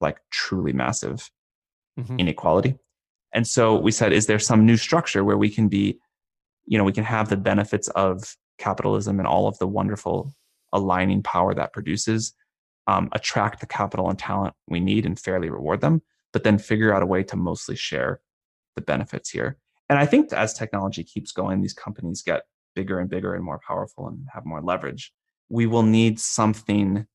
[0.00, 1.30] like truly massive
[1.98, 2.18] mm-hmm.
[2.18, 2.78] inequality.
[3.32, 5.98] And so we said, is there some new structure where we can be,
[6.66, 10.32] you know, we can have the benefits of capitalism and all of the wonderful
[10.72, 12.32] aligning power that produces,
[12.86, 16.94] um, attract the capital and talent we need and fairly reward them, but then figure
[16.94, 18.20] out a way to mostly share
[18.74, 19.58] the benefits here.
[19.88, 22.42] And I think as technology keeps going, these companies get
[22.74, 25.12] bigger and bigger and more powerful and have more leverage.
[25.48, 27.06] We will need something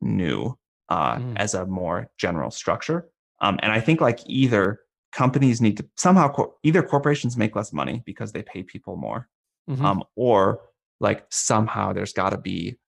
[0.00, 1.32] new uh, mm.
[1.36, 3.08] as a more general structure.
[3.40, 4.80] Um, and I think like either
[5.12, 9.28] companies need to somehow either corporations make less money because they pay people more
[9.70, 9.84] mm-hmm.
[9.84, 10.60] um, or
[11.00, 12.78] like somehow there's got to be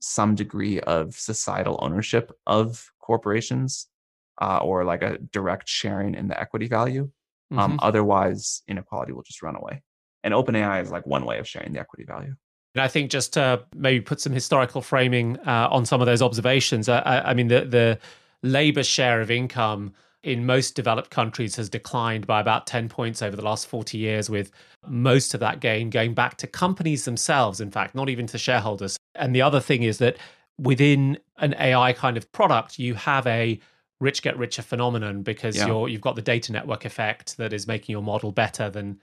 [0.00, 3.88] some degree of societal ownership of corporations
[4.40, 7.10] uh, or like a direct sharing in the equity value.
[7.50, 7.72] Um, mm-hmm.
[7.72, 9.82] Um, otherwise, inequality will just run away.
[10.22, 12.34] And OpenAI is like one way of sharing the equity value.
[12.74, 16.22] And I think just to maybe put some historical framing uh, on some of those
[16.22, 17.98] observations, uh, I, I mean, the, the
[18.42, 23.36] labor share of income in most developed countries has declined by about 10 points over
[23.36, 24.50] the last 40 years, with
[24.86, 28.96] most of that gain going back to companies themselves, in fact, not even to shareholders.
[29.14, 30.16] And the other thing is that
[30.58, 33.60] within an AI kind of product, you have a
[34.00, 35.66] rich get richer phenomenon because yeah.
[35.66, 39.00] you're you've got the data network effect that is making your model better than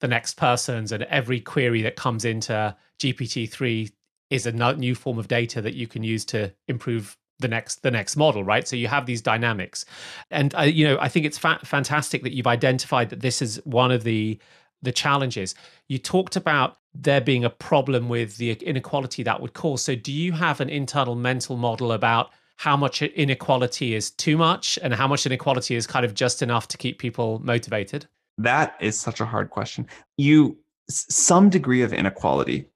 [0.00, 3.92] the next person's and every query that comes into GPT-3
[4.30, 7.90] is a new form of data that you can use to improve the next the
[7.90, 8.66] next model right?
[8.66, 9.84] So you have these dynamics.
[10.30, 13.60] And uh, you know i think it's fa- fantastic that you've identified that this is
[13.64, 14.38] one of the
[14.84, 15.54] the challenges.
[15.88, 19.82] You talked about there being a problem with the inequality that would cause.
[19.82, 24.78] So do you have an internal mental model about how much inequality is too much
[24.82, 28.06] and how much inequality is kind of just enough to keep people motivated?
[28.38, 29.86] That is such a hard question.
[30.16, 32.66] You some degree of inequality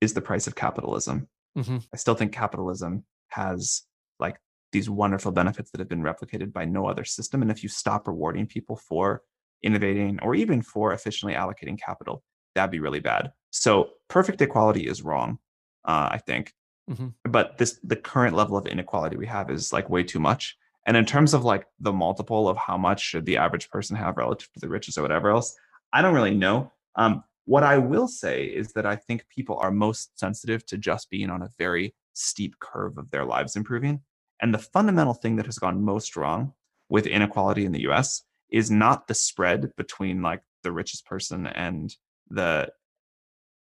[0.00, 1.26] is the price of capitalism.
[1.56, 1.78] Mm-hmm.
[1.94, 3.84] i still think capitalism has
[4.18, 4.38] like
[4.72, 7.42] these wonderful benefits that have been replicated by no other system.
[7.42, 9.22] And if you stop rewarding people for
[9.62, 12.22] innovating or even for efficiently allocating capital,
[12.54, 13.32] that'd be really bad.
[13.50, 15.38] So perfect equality is wrong,
[15.84, 16.52] uh, I think.
[16.90, 17.08] Mm-hmm.
[17.24, 20.56] But this the current level of inequality we have is like way too much.
[20.86, 24.16] And in terms of like the multiple of how much should the average person have
[24.16, 25.56] relative to the richest or whatever else,
[25.92, 26.72] I don't really know.
[26.94, 31.10] Um, what I will say is that I think people are most sensitive to just
[31.10, 34.00] being on a very steep curve of their lives improving.
[34.40, 36.52] And the fundamental thing that has gone most wrong
[36.88, 41.94] with inequality in the US is not the spread between like the richest person and
[42.30, 42.68] the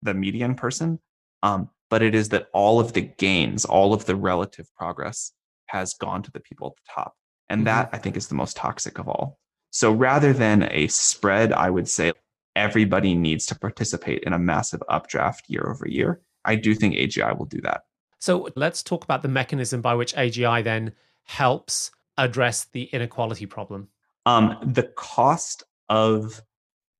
[0.02, 0.98] the median person
[1.42, 5.32] um, but it is that all of the gains all of the relative progress
[5.66, 7.14] has gone to the people at the top
[7.48, 7.66] and mm-hmm.
[7.66, 9.38] that i think is the most toxic of all
[9.70, 12.12] so rather than a spread i would say
[12.56, 17.38] everybody needs to participate in a massive updraft year over year i do think agi
[17.38, 17.82] will do that
[18.20, 20.92] so let's talk about the mechanism by which agi then
[21.24, 23.88] helps address the inequality problem
[24.26, 26.42] um, the cost of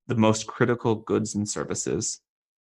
[0.06, 2.20] the most critical goods and services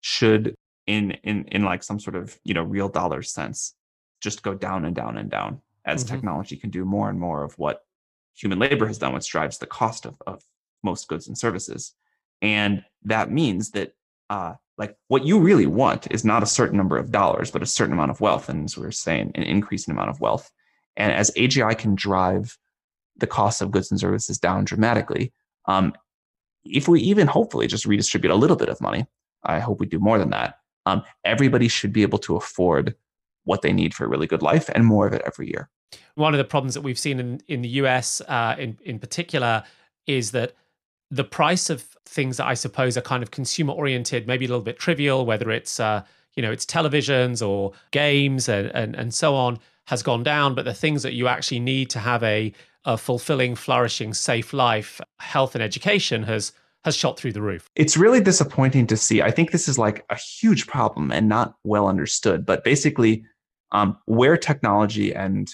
[0.03, 0.55] should
[0.87, 3.75] in in in like some sort of you know real dollar sense
[4.21, 6.15] just go down and down and down as mm-hmm.
[6.15, 7.85] technology can do more and more of what
[8.35, 10.43] human labor has done which drives the cost of, of
[10.83, 11.95] most goods and services
[12.43, 13.95] and that means that
[14.31, 17.67] uh, like what you really want is not a certain number of dollars but a
[17.67, 20.51] certain amount of wealth and as we are saying an increasing amount of wealth
[20.97, 22.59] and as agi can drive
[23.17, 25.33] the cost of goods and services down dramatically
[25.67, 25.93] um,
[26.65, 29.07] if we even hopefully just redistribute a little bit of money,
[29.45, 30.57] I hope we do more than that.
[30.87, 32.95] Um, everybody should be able to afford
[33.45, 35.71] what they need for a really good life and more of it every year.
[36.15, 39.65] One of the problems that we've seen in, in the US uh, in, in particular
[40.07, 40.55] is that
[41.11, 44.65] the price of things that I suppose are kind of consumer oriented, maybe a little
[44.65, 46.03] bit trivial, whether it's uh,
[46.35, 50.55] you know it's televisions or games and, and and so on, has gone down.
[50.55, 52.53] But the things that you actually need to have a
[52.85, 56.53] a fulfilling, flourishing, safe life, health and education has
[56.85, 57.69] has shot through the roof.
[57.77, 59.21] It's really disappointing to see.
[59.21, 62.47] I think this is like a huge problem and not well understood.
[62.47, 63.25] But basically,
[63.73, 65.51] um, where technology and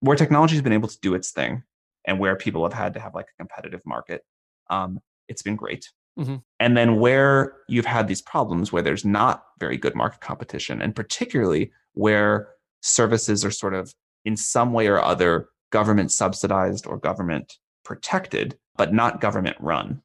[0.00, 1.62] where technology has been able to do its thing,
[2.04, 4.22] and where people have had to have like a competitive market,
[4.70, 5.90] um, it's been great.
[6.18, 6.36] Mm-hmm.
[6.60, 10.94] And then where you've had these problems where there's not very good market competition, and
[10.94, 12.50] particularly where
[12.82, 13.92] services are sort of
[14.24, 20.02] in some way or other government subsidized or government protected, but not government run.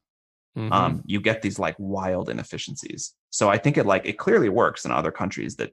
[0.56, 0.72] Mm-hmm.
[0.72, 3.14] Um, you get these like wild inefficiencies.
[3.30, 5.72] So I think it like it clearly works in other countries that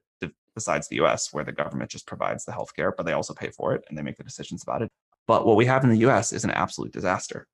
[0.57, 3.75] besides the US where the government just provides the healthcare, but they also pay for
[3.75, 4.89] it and they make the decisions about it.
[5.27, 7.47] But what we have in the US is an absolute disaster.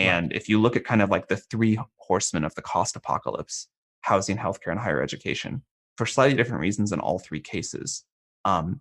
[0.00, 0.36] And right.
[0.36, 3.68] if you look at kind of like the three horsemen of the cost apocalypse,
[4.00, 5.62] housing, healthcare, and higher education,
[5.96, 8.04] for slightly different reasons in all three cases,
[8.44, 8.80] um,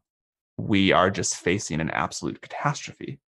[0.57, 3.19] we are just facing an absolute catastrophe.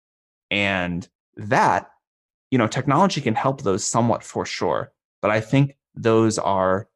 [0.49, 1.89] And that,
[2.49, 4.91] you know, technology can help those somewhat for sure.
[5.21, 6.87] But I think those are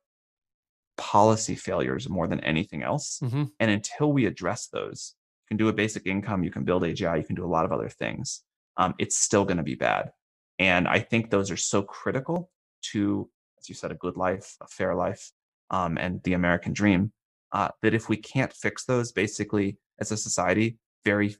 [0.97, 3.19] policy failures more than anything else.
[3.23, 3.43] Mm-hmm.
[3.60, 7.17] And until we address those, you can do a basic income, you can build AGI,
[7.17, 8.41] you can do a lot of other things.
[8.77, 10.12] Um, it's still going to be bad.
[10.60, 12.50] And I think those are so critical
[12.91, 15.32] to, as you said, a good life, a fair life,
[15.70, 17.12] um, and the American dream.
[17.52, 21.36] Uh, that if we can't fix those, basically as a society, very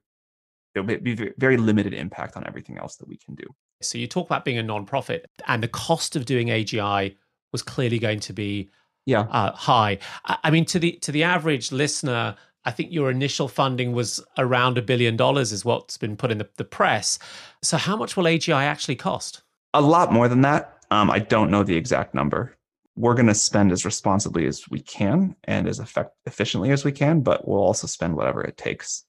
[0.74, 3.46] there'll be very limited impact on everything else that we can do.
[3.82, 7.16] So you talk about being a nonprofit, and the cost of doing AGI
[7.52, 8.70] was clearly going to be
[9.06, 10.00] yeah uh, high.
[10.26, 14.78] I mean, to the to the average listener, I think your initial funding was around
[14.78, 17.20] a billion dollars, is what's been put in the, the press.
[17.62, 19.42] So how much will AGI actually cost?
[19.74, 20.78] A lot more than that.
[20.92, 22.56] Um, I don't know the exact number
[22.96, 26.92] we're going to spend as responsibly as we can and as effect- efficiently as we
[26.92, 29.04] can, but we'll also spend whatever it takes.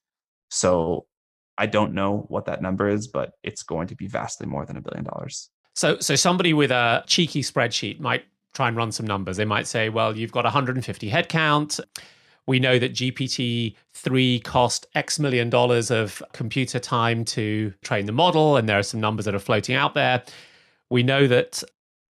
[0.50, 1.06] So
[1.56, 4.76] I don't know what that number is, but it's going to be vastly more than
[4.76, 5.50] a billion dollars.
[5.74, 9.36] So, so somebody with a cheeky spreadsheet might try and run some numbers.
[9.36, 11.78] They might say, well, you've got 150 headcount.
[12.46, 18.56] We know that GPT-3 cost X million dollars of computer time to train the model,
[18.56, 20.22] and there are some numbers that are floating out there.
[20.90, 21.62] We know that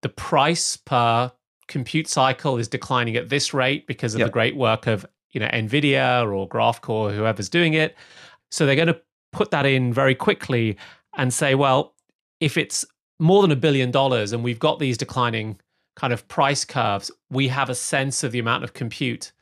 [0.02, 1.32] the price per
[1.68, 4.28] compute cycle is declining at this rate because of yep.
[4.28, 7.96] the great work of you know nvidia or graphcore whoever's doing it
[8.50, 9.00] so they're going to
[9.32, 10.76] put that in very quickly
[11.16, 11.94] and say well
[12.40, 12.84] if it's
[13.18, 15.58] more than a billion dollars and we've got these declining
[15.96, 19.32] kind of price curves we have a sense of the amount of compute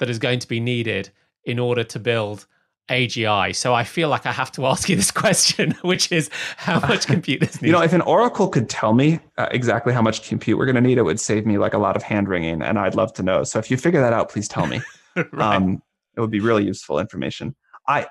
[0.00, 1.10] that is going to be needed
[1.44, 2.46] in order to build
[2.90, 3.54] AGI.
[3.54, 7.06] So I feel like I have to ask you this question, which is how much
[7.06, 7.66] compute is needed?
[7.70, 10.74] You know, if an oracle could tell me uh, exactly how much compute we're going
[10.74, 13.12] to need, it would save me like a lot of hand wringing, and I'd love
[13.14, 13.44] to know.
[13.44, 14.80] So if you figure that out, please tell me.
[15.16, 15.56] right.
[15.56, 15.82] um,
[16.16, 17.54] it would be really useful information.
[17.86, 18.06] I,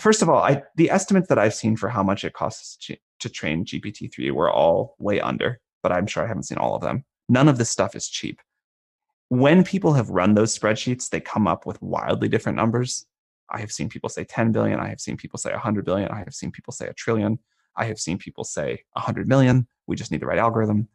[0.00, 2.96] first of all, I the estimates that I've seen for how much it costs to,
[3.20, 6.74] to train GPT three were all way under, but I'm sure I haven't seen all
[6.74, 7.04] of them.
[7.28, 8.40] None of this stuff is cheap.
[9.40, 13.06] When people have run those spreadsheets, they come up with wildly different numbers
[13.52, 14.80] I have seen people say 10 billion.
[14.80, 16.10] I have seen people say 100 billion.
[16.10, 17.38] I have seen people say a trillion.
[17.76, 19.66] I have seen people say 100 million.
[19.86, 20.88] We just need the right algorithm.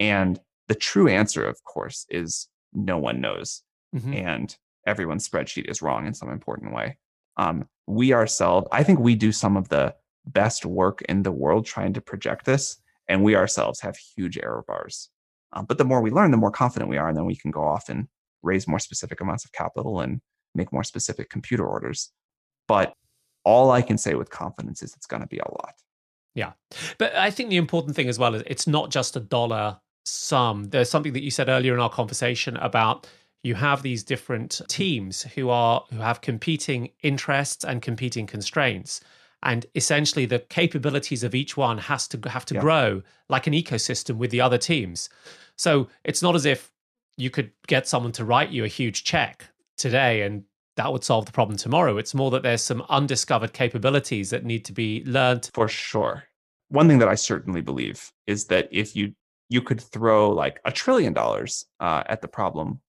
[0.00, 0.38] And
[0.68, 3.62] the true answer, of course, is no one knows.
[3.94, 4.14] Mhm.
[4.14, 6.98] And everyone's spreadsheet is wrong in some important way.
[7.36, 9.94] Um, we ourselves, I think we do some of the
[10.26, 14.64] best work in the world trying to project this, and we ourselves have huge error
[14.66, 15.10] bars.
[15.52, 17.50] Um, but the more we learn, the more confident we are, and then we can
[17.50, 18.06] go off and
[18.42, 20.20] raise more specific amounts of capital and
[20.54, 22.10] make more specific computer orders.
[22.68, 22.94] But
[23.44, 25.74] all I can say with confidence is it's going to be a lot.
[26.34, 26.52] Yeah.
[26.98, 30.64] But I think the important thing as well is it's not just a dollar sum.
[30.64, 33.06] There's something that you said earlier in our conversation about
[33.42, 39.00] you have these different teams who are who have competing interests and competing constraints.
[39.42, 42.60] And essentially the capabilities of each one has to have to Yeah.
[42.60, 45.08] grow like an ecosystem with the other teams.
[45.56, 46.72] So it's not as if
[47.16, 50.44] you could get someone to write you a huge check today and
[50.76, 51.98] that would solve the problem tomorrow.
[51.98, 56.24] It's more that there's some undiscovered capabilities that need to be learned For sure.
[56.68, 59.14] One thing that I certainly believe is that if you
[59.48, 62.80] you could throw like a trillion dollars uh, at the problem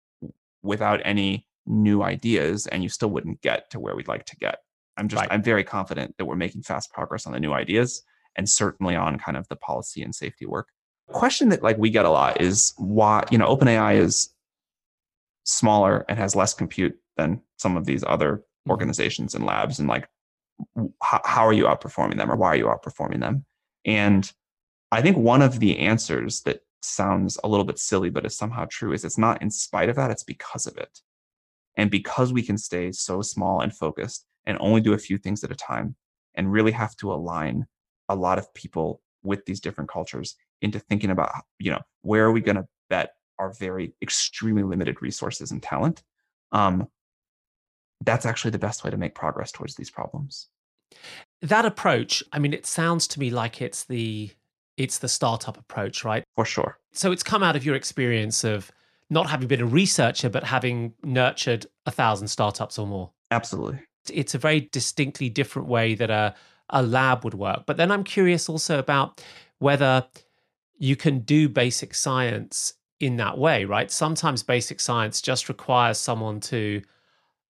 [0.62, 4.60] without any new ideas, and you still wouldn't get to where we'd like to get.
[4.98, 5.32] I'm just Right.
[5.32, 8.04] I'm very confident that we're making fast progress on the new ideas,
[8.36, 10.70] and certainly on kind of the policy and safety work.
[11.08, 14.34] Question that like we get a lot is why you know OpenAI is
[15.44, 18.72] smaller and has less compute than some of these other Mhm.
[18.72, 20.08] organizations and labs and like
[21.02, 23.44] how, how are you outperforming them or why are you outperforming them
[23.84, 24.32] and
[24.92, 28.66] i think one of the answers that sounds a little bit silly but is somehow
[28.70, 31.02] true is it's not in spite of that it's because of it
[31.76, 35.44] and because we can stay so small and focused and only do a few things
[35.44, 35.96] at a time
[36.36, 37.66] and really have to align
[38.10, 42.32] a lot of people with these different cultures into thinking about you know where are
[42.32, 46.04] we going to bet our very extremely limited resources and talent?
[46.52, 46.88] Um,
[48.04, 50.48] that's actually the best way to make progress towards these problems.
[51.42, 54.30] That approach i mean it sounds to me like it's the
[54.78, 56.24] it's the startup approach right?
[56.36, 56.78] For sure.
[56.92, 58.72] So it's come out of your experience of
[59.10, 63.12] not having been a researcher but having nurtured a thousand startups or more.
[63.32, 63.80] Absolutely
[64.10, 66.34] it's a very distinctly different way that a,
[66.70, 67.64] a lab would work.
[67.66, 69.24] But then i'm curious also about
[69.60, 70.06] whether
[70.78, 73.92] you can do basic science in that way right?
[73.92, 76.82] Sometimes basic science just requires someone to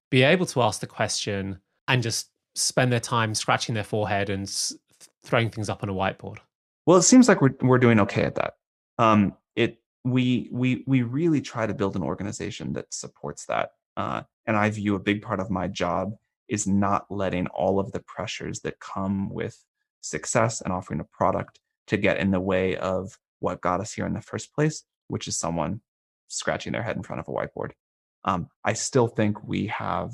[0.10, 4.44] be able to ask the question and just spend their time scratching their forehead and
[4.44, 4.74] s-
[5.24, 6.38] throwing things up on a whiteboard.
[6.86, 8.56] Well it seems like we're, we're doing okay at that.
[8.98, 14.22] Um, it we we we really try to build an organization that supports that uh,
[14.46, 16.16] and i view a big part of my job
[16.52, 19.58] is not letting all of the pressures that come with
[20.02, 24.06] success and offering a product to get in the way of what got us here
[24.06, 25.82] in the first place which is someone
[26.28, 27.72] scratching their head in front of a whiteboard.
[28.24, 30.12] Um, i still think we have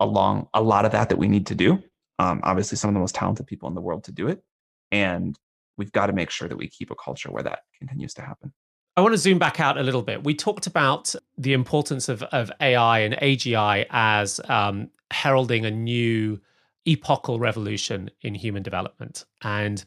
[0.00, 1.82] a long a lot of that that we need to do.
[2.18, 4.42] Um, obviously some of the most talented people in the world to do it
[4.90, 5.38] and
[5.76, 8.52] we've got to make sure that we keep a culture where that continues to happen.
[8.96, 10.24] I want to zoom back out a little bit.
[10.24, 16.40] We talked about the importance of, of AI and AGI as um, heralding a new
[16.86, 19.24] epochal revolution in human development.
[19.42, 19.84] And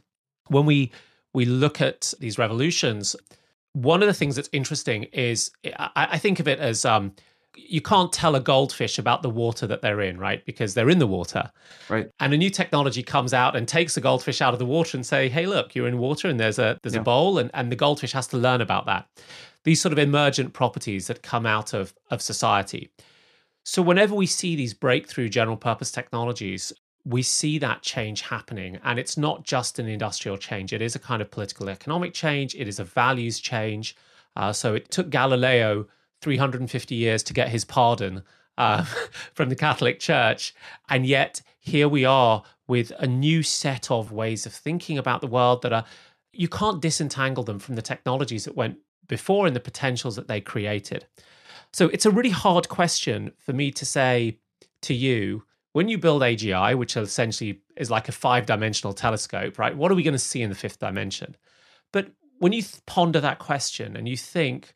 [0.47, 0.91] when we
[1.34, 3.15] we look at these revolutions,
[3.74, 7.13] one of the things that's interesting is I, I think of it as um,
[7.55, 10.45] you can't tell a goldfish about the water that they're in, right?
[10.45, 11.51] Because they're in the water.
[11.89, 14.97] right And a new technology comes out and takes the goldfish out of the water
[14.97, 17.01] and say, "Hey, look, you're in water, and there's a there's Yeah.
[17.01, 19.07] a bowl, and, and the goldfish has to learn about that."
[19.63, 22.89] These sort of emergent properties that come out of of society.
[23.64, 26.74] So whenever we see these breakthrough general purpose technologies,
[27.05, 30.99] we see that change happening, and it's not just an industrial change; it is a
[30.99, 32.55] kind of political economic change.
[32.55, 33.95] It is a values change.
[34.36, 35.88] Uh, so it took Galileo
[36.22, 38.24] 350 years to get his pardon
[38.57, 38.84] uh,
[39.34, 40.53] from the Catholic Church.
[40.89, 45.28] And yet, here we are with a new set of ways of thinking about the
[45.28, 45.86] world that are,
[46.32, 50.39] you can't disentangle them from the technologies that went before and the potentials that they
[50.39, 51.05] created.
[51.74, 54.39] So it's a really hard question for me to say
[54.84, 55.43] to you
[55.74, 59.76] when you build AGI, which essentially is like a five dimensional telescope, right?
[59.76, 61.36] What are we going to see in the fifth dimension?
[61.93, 64.74] But when you th- ponder that question and you think,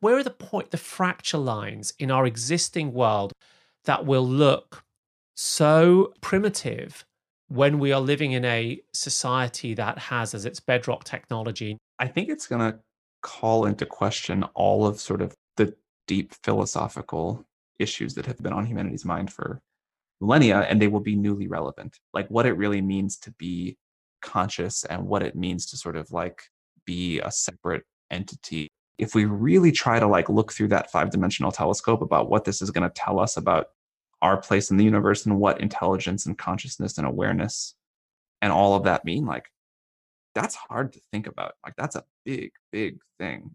[0.00, 3.32] where are the point, the fracture lines in our existing world
[3.84, 4.84] that will look
[5.34, 7.04] so primitive
[7.48, 11.76] when we are living in a society that has as its bedrock technology?
[11.98, 12.78] i think it's going to
[13.20, 15.34] call into question all of sort of
[16.06, 17.44] deep philosophical
[17.78, 19.60] issues that have been on humanity's mind for
[20.20, 21.98] millennia and they will be newly relevant.
[22.14, 23.76] Like what it really means to be
[24.20, 26.44] conscious and what it means to sort of like
[26.86, 28.68] be a separate entity.
[28.98, 32.62] If we really try to like look through that five dimensional telescope about what this
[32.62, 33.68] is going to tell us about
[34.20, 37.74] our place in the universe and what intelligence and consciousness and awareness
[38.40, 39.50] and all of that mean like
[40.34, 41.54] that's hard to think about.
[41.64, 43.54] Like that's a big big thing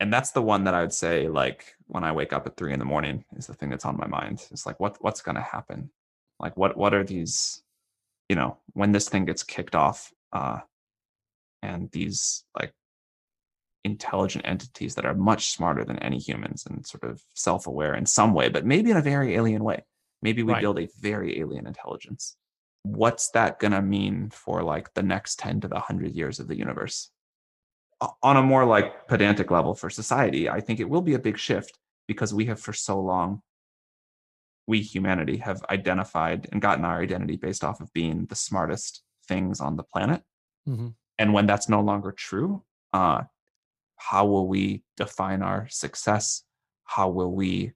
[0.00, 2.72] and that's the one that I would say, like when I wake up at three
[2.72, 4.46] in the morning, is the thing that's on my mind.
[4.50, 5.90] It's like, what what's going to happen?
[6.38, 7.62] Like, what what are these?
[8.28, 10.60] You know, when this thing gets kicked off, uh,
[11.62, 12.72] and these like
[13.84, 18.34] intelligent entities that are much smarter than any humans and sort of self-aware in some
[18.34, 19.84] way, but maybe in a very alien way.
[20.20, 20.60] Maybe we Right.
[20.60, 22.36] build a very alien intelligence.
[22.82, 26.56] What's that gonna mean for like the next 10 to the 100 years of the
[26.56, 27.10] universe?
[28.22, 31.36] On a more like pedantic level for society, I think it will be a big
[31.36, 33.42] shift because we have for so long,
[34.68, 39.60] we humanity have identified and gotten our identity based off of being the smartest things
[39.60, 40.22] on the planet.
[40.68, 40.94] Mhm.
[41.18, 43.22] and when that's no longer true uh
[43.96, 46.44] how will we define our success?
[46.84, 47.72] How will we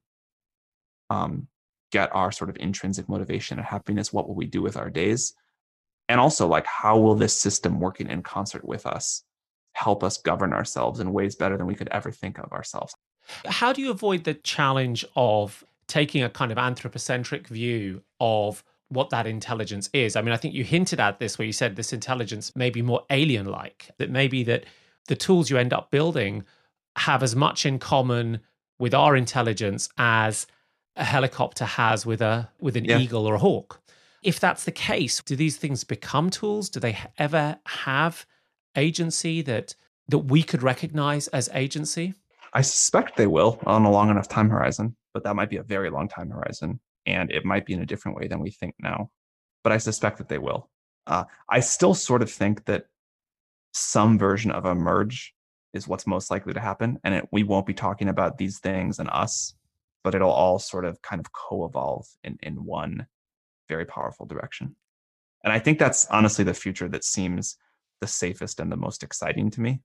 [1.10, 1.48] um
[1.90, 4.12] get our sort of intrinsic motivation and happiness?
[4.12, 5.34] What will we do with our days?
[6.08, 9.24] And also like how will this system working in concert with us
[9.72, 12.94] help us govern ourselves in ways better than we could ever think of ourselves
[13.46, 19.10] How do you avoid the challenge of taking a kind of anthropocentric view of what
[19.10, 20.16] that intelligence is?
[20.16, 22.82] I mean, I think you hinted at this where you said this intelligence may be
[22.82, 24.64] more alien like, that maybe that
[25.08, 26.44] the tools you end up building
[26.96, 28.40] have as much in common
[28.78, 30.46] with our intelligence as
[30.96, 32.98] a helicopter has with a with an Yeah.
[32.98, 33.80] eagle or a hawk.
[34.22, 36.68] If that's the case, do these things become tools?
[36.68, 38.26] Do they ever have
[38.76, 39.74] agency that
[40.08, 42.14] that we could recognize as agency?
[42.52, 45.62] I suspect they will on a long enough time horizon, but that might be a
[45.62, 46.80] very long time horizon.
[47.06, 49.10] And it might be in a different way than we think now.
[49.64, 50.70] But I suspect that they will.
[51.06, 52.84] Uh, I still sort of think that
[53.72, 55.34] some version of a merge
[55.72, 56.98] is what's most likely to happen.
[57.02, 59.54] And it, we won't be talking about these things and us,
[60.04, 63.06] but it'll all sort of kind of co evolve in, in one
[63.68, 64.76] very powerful direction.
[65.42, 67.56] And I think that's honestly the future that seems
[68.02, 69.80] the safest and the most exciting to me.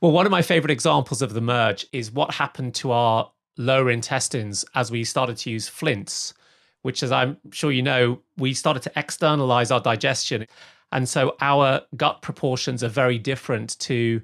[0.00, 3.90] Well, one of my favorite examples of the merge is what happened to our lower
[3.90, 6.34] intestines as we started to use flints,
[6.82, 10.46] which, as I'm sure you know, we started to externalize our digestion.
[10.92, 14.22] And so our gut proportions are very different to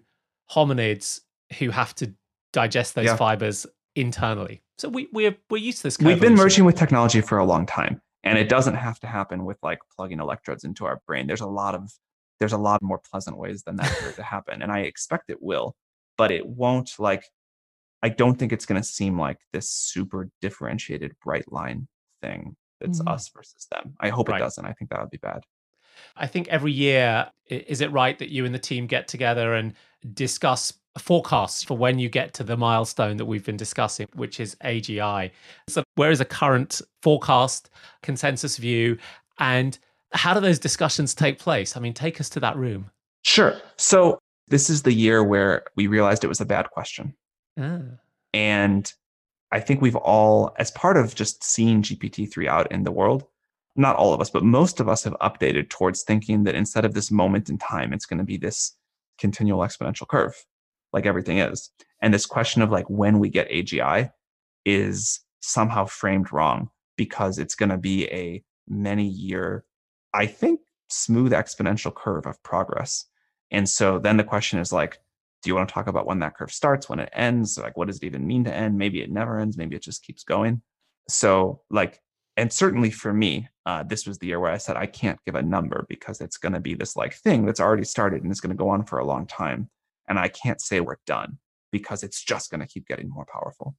[0.50, 1.20] hominids
[1.58, 2.12] who have to
[2.52, 3.16] digest those Yeah.
[3.16, 4.62] fibers internally.
[4.76, 5.98] So we, we're, we're used to this.
[5.98, 9.44] We've been merging with technology for a long time, and it doesn't have to happen
[9.44, 11.26] with like plugging electrodes into our brain.
[11.26, 11.90] There's a lot of
[12.40, 15.30] there's a lot more pleasant ways than that for it to happen, and I expect
[15.30, 15.74] it will,
[16.16, 16.90] but it won't.
[16.98, 17.24] Like,
[18.02, 21.88] I don't think it's going to seem like this super differentiated bright line
[22.22, 23.12] thing that's Mhm.
[23.12, 23.94] us versus them.
[24.00, 24.36] I hope Right.
[24.40, 24.64] it doesn't.
[24.64, 25.42] I think that would be bad.
[26.16, 29.74] I think every year, is it right that you and the team get together and
[30.14, 34.56] discuss forecasts for when you get to the milestone that we've been discussing, which is
[34.64, 35.32] AGI?
[35.68, 37.68] So, where is a current forecast,
[38.02, 38.96] consensus view,
[39.40, 39.76] and
[40.12, 41.76] how do those discussions take place?
[41.76, 42.90] I mean, take us to that room.
[43.22, 43.60] Sure.
[43.76, 47.14] So this is the year where we realized it was a bad question.
[47.58, 47.80] Ah.
[48.32, 48.92] And
[49.50, 53.24] I think we've all, as part of just seeing GPT-3 out in the world,
[53.76, 56.94] not all of us, but most of us have updated towards thinking that instead of
[56.94, 58.76] this moment in time, it's going to be this
[59.18, 60.34] continual exponential curve,
[60.92, 61.70] like everything is.
[62.02, 64.10] And this question of like when we get AGI
[64.64, 69.64] is somehow framed wrong because it's going to be a many year,
[70.12, 73.04] I think, smooth exponential curve of progress.
[73.50, 74.98] And so then the question is like,
[75.42, 77.58] do you want to talk about when that curve starts, when it ends?
[77.58, 78.76] Like, what does it even mean to end?
[78.76, 79.56] Maybe it never ends.
[79.56, 80.62] Maybe it just keeps going.
[81.08, 82.00] So, like,
[82.36, 85.34] and certainly for me, uh, this was the year where I said I can't give
[85.34, 88.40] a number because it's going to be this like thing that's already started and it's
[88.40, 89.70] going to go on for a long time,
[90.08, 91.38] and I can't say we're done
[91.70, 93.76] because it's just going to keep getting more powerful.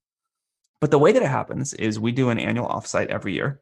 [0.81, 3.61] But the way that it happens is we do an annual offsite every year.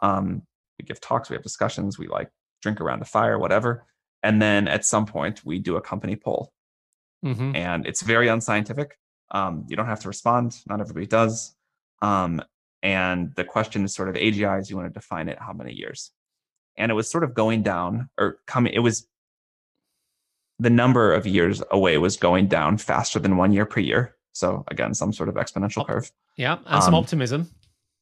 [0.00, 0.42] Um,
[0.78, 2.30] we give talks, we have discussions, we like
[2.62, 3.86] drink around a fire, whatever,
[4.22, 6.52] and then at some point we do a company poll
[7.24, 7.54] Mhm.
[7.56, 8.98] and it's very unscientific.
[9.30, 10.60] Um, you don't have to respond.
[10.66, 11.56] Not everybody does.
[12.02, 12.42] Um,
[12.82, 15.72] and the question is sort of AGI is you want to define it how many
[15.72, 16.10] years?
[16.76, 18.72] And it was sort of going down or coming.
[18.72, 19.06] It was
[20.58, 24.16] the number of years away was going down faster than one year per year.
[24.32, 25.86] So again, some sort of exponential Oh.
[25.86, 27.50] curve Yeah, and some Um, optimism.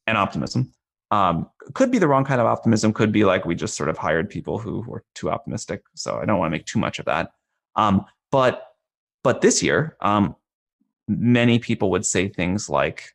[0.07, 0.73] and optimism.
[1.11, 2.93] Um, could be the wrong kind of optimism.
[2.93, 5.83] Could be like we just sort of hired people who were too optimistic.
[5.95, 7.33] So I don't want to make too much of that.
[7.77, 8.67] Um, but
[9.23, 10.37] but this year, um,
[11.09, 13.15] many people would say things like,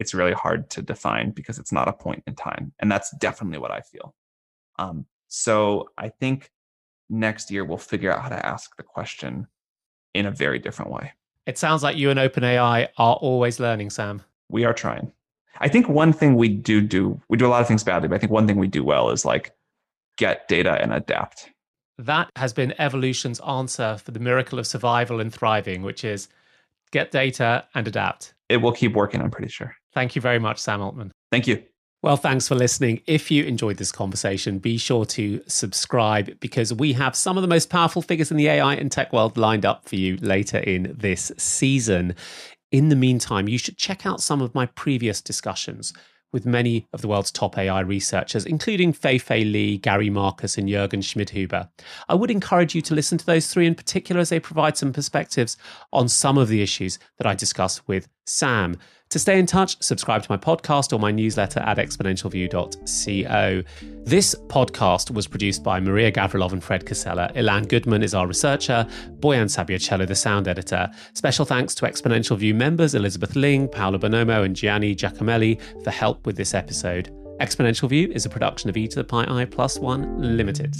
[0.00, 3.58] "It's really hard to define because it's not a point in time," and that's definitely
[3.58, 4.14] what I feel.
[4.78, 6.50] Um, so I think
[7.08, 9.46] next year we'll figure out how to ask the question
[10.14, 11.12] in a very different way.
[11.46, 14.22] It sounds like you and OpenAI are always learning, Sam.
[14.48, 15.12] we are trying.
[15.60, 18.16] I think one thing we do do, we do a lot of things badly, but
[18.16, 19.54] I think one thing we do well is like
[20.16, 21.50] get data and adapt.
[21.98, 26.28] That has been evolution's answer for the miracle of survival and thriving, which is
[26.92, 28.34] get data, and adapt.
[28.48, 29.74] It will keep working, I'm pretty sure.
[29.92, 31.12] Thank you very much, Sam Altman.
[31.32, 31.62] Thank you.
[32.02, 33.02] Well, thanks for listening.
[33.06, 37.48] If you enjoyed this conversation, be sure to subscribe because we have some of the
[37.48, 40.94] most powerful figures in the AI and tech world lined up for you later in
[40.96, 42.14] this season.
[42.72, 45.92] In the meantime, you should check out some of my previous discussions
[46.32, 50.68] with many of the world's top AI researchers, including Fei Fei Li, Gary Marcus, and
[50.68, 51.68] Jürgen Schmidhuber.
[52.08, 54.92] I would encourage you to listen to those three in particular as they provide some
[54.92, 55.56] perspectives
[55.92, 58.76] on some of the issues that I discuss with Sam.
[59.10, 63.62] To stay in touch, subscribe to my podcast or my newsletter at exponentialview.co.
[64.04, 67.30] This podcast was produced by Marija Gavrilov and Fred Casella.
[67.36, 68.84] Ilan Goodman is our researcher,
[69.20, 70.90] Bojan Sabioncello, the sound editor.
[71.14, 76.26] Special thanks to Exponential View members Elizabeth Ling, Paolo Bonomo, and Gianni Giacomelli for help
[76.26, 77.08] with this episode.
[77.40, 80.74] Exponential View is a production of e to the pi i plus one limited.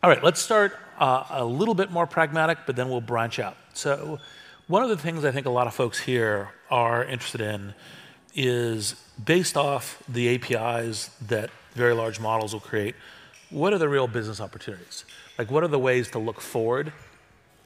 [0.00, 3.56] All right, let's start uh, a little bit more pragmatic, but then we'll branch out.
[3.74, 4.20] So,
[4.68, 7.74] one of the things I think a lot of folks here are interested in
[8.32, 8.94] is
[9.24, 12.94] based off the APIs that very large models will create,
[13.50, 15.04] what are the real business opportunities?
[15.36, 16.92] Like, what are the ways to look forward?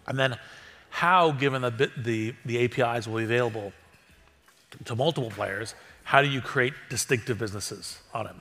[0.06, 0.38] And then,
[0.88, 3.74] how, given the, the, the APIs will be available
[4.86, 5.74] to multiple players,
[6.04, 8.40] how do you create distinctive businesses on them?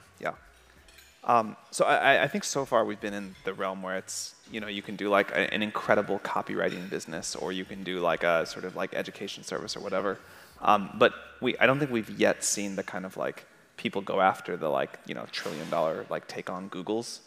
[1.23, 4.59] Um, so I, I, think so far we've been in the realm where it's you
[4.59, 8.23] know you can do like a, an incredible copywriting business or you can do like
[8.23, 10.17] a sort of like education service or whatever.
[10.61, 13.45] Um, but we I don't think we've yet seen the kind of like
[13.77, 17.19] people go after the like you know trillion dollar like take on Google's.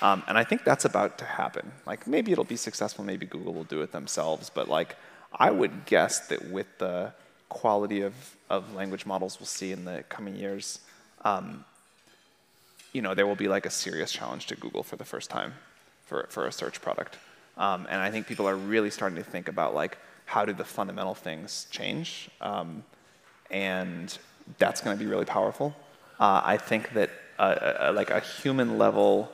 [0.00, 1.70] Um, and I think that's about to happen.
[1.86, 4.96] Like maybe it'll be successful, maybe Google will do it themselves, but like
[5.34, 7.12] I would guess that with the
[7.48, 8.14] quality of,
[8.48, 10.80] of language models we'll see in the coming years,
[11.24, 11.64] um,
[12.94, 15.52] you know, there will be like a serious challenge to Google for the first time
[16.06, 17.18] for, for a search product.
[17.58, 20.64] Um, and I think people are really starting to think about like, how do the
[20.64, 22.30] fundamental things change?
[22.40, 22.84] Um,
[23.50, 24.16] and
[24.58, 25.74] that's going to be really powerful.
[26.18, 29.30] Uh, I think that a, a, like a human level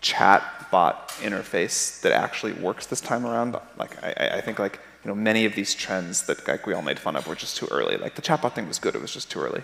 [0.00, 5.08] chat bot interface that actually works this time around, like I, I think like you
[5.08, 7.68] know many of these trends that like we all made fun of were just too
[7.70, 7.96] early.
[7.96, 9.62] Like the chatbot thing was good, it was just too early.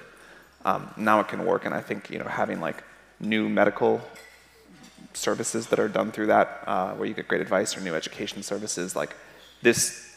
[0.64, 2.84] Um, now it can work, and I think you know having like
[3.20, 4.00] new medical
[5.14, 8.42] services that are done through that, uh, where you get great advice, or new education
[8.42, 8.94] services.
[8.94, 9.16] Like
[9.62, 10.14] this,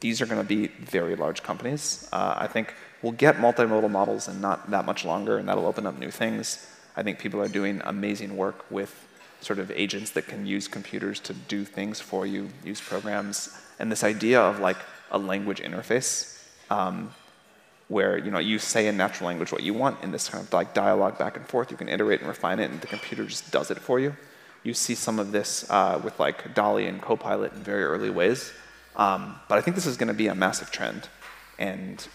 [0.00, 2.08] these are going to be very large companies.
[2.12, 5.86] Uh, I think we'll get multimodal models in not that much longer, and that'll open
[5.86, 6.66] up new things.
[6.96, 9.06] I think people are doing amazing work with
[9.40, 13.90] sort of agents that can use computers to do things for you, use programs, and
[13.90, 14.76] this idea of like
[15.10, 16.44] a language interface.
[16.70, 17.14] Um,
[17.90, 20.52] where you know you say in natural language what you want in this kind of
[20.52, 21.70] like dialogue back and forth.
[21.72, 24.16] You can iterate and refine it, and the computer just does it for you.
[24.62, 28.52] You see some of this uh, with like DALL-E and Copilot in very early ways,
[28.96, 31.08] um, but I think this is going to be a massive trend,
[31.58, 32.06] and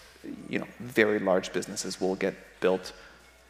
[0.48, 2.92] you know very large businesses will get built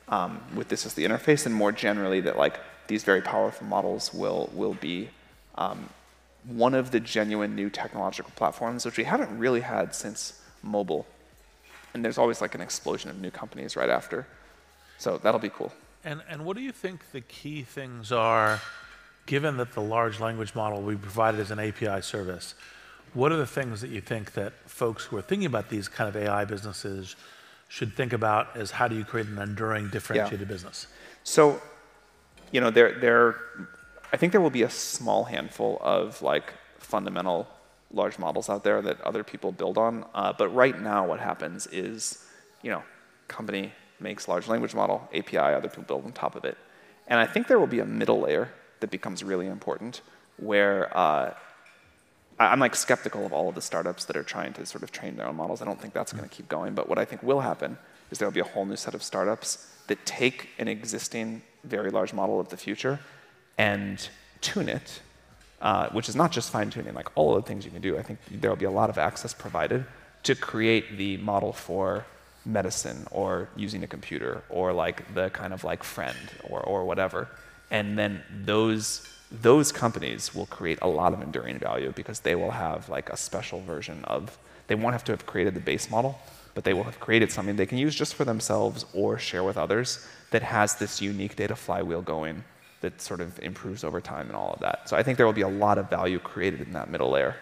[0.08, 2.58] um, with this as the interface, and more generally that like
[2.88, 5.10] these very powerful models will will be
[5.54, 5.88] um,
[6.42, 11.06] one of the genuine new technological platforms which we haven't really had since mobile
[11.96, 14.26] and there's always like an explosion of new companies right after.
[14.98, 15.72] So that'll be cool.
[16.04, 18.60] And, and what do you think the key things are,
[19.24, 22.54] given that the large language model we provided as an API service?
[23.14, 26.06] What are the things that you think that folks who are thinking about these kind
[26.06, 27.16] of AI businesses
[27.68, 30.52] should think about as how do you create an enduring, differentiated yeah.
[30.52, 30.88] business?
[31.24, 31.62] So,
[32.52, 33.36] you know, there, there,
[34.12, 37.48] I think there will be a small handful of like fundamental
[37.96, 40.04] large models out there that other people build on.
[40.14, 42.24] Uh, but right now, what happens is,
[42.62, 42.82] you know,
[43.26, 46.56] company makes large language model, API, other people build on top of it.
[47.08, 50.02] And I think there will be a middle layer that becomes really important
[50.36, 51.32] where uh,
[52.38, 55.16] I'm like skeptical of all of the startups that are trying to sort of train
[55.16, 55.62] their own models.
[55.62, 56.74] I don't think that's going to keep going.
[56.74, 57.78] But what I think will happen
[58.10, 61.90] is there will be a whole new set of startups that take an existing very
[61.90, 63.00] large model of the future
[63.56, 64.08] and
[64.40, 65.00] tune it
[65.60, 67.98] uh, which is not just fine tuning, like all of the things you can do.
[67.98, 69.84] I think there will be a lot of access provided
[70.24, 72.04] to create the model for
[72.44, 76.16] medicine or using a computer or like the kind of like friend
[76.48, 77.28] or, or whatever.
[77.70, 82.52] And then those those companies will create a lot of enduring value because they will
[82.52, 84.38] have like a special version of
[84.68, 86.18] they won't have to have created the base model,
[86.54, 89.56] but they will have created something they can use just for themselves or share with
[89.56, 92.44] others that has this unique data flywheel going
[92.80, 94.88] that sort of improves over time and all of that.
[94.88, 97.36] So I think there will be a lot of value created in that middle layer.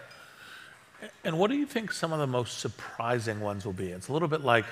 [1.23, 3.89] And what do you think some of the most surprising ones will be?
[3.89, 4.65] It's a little bit like,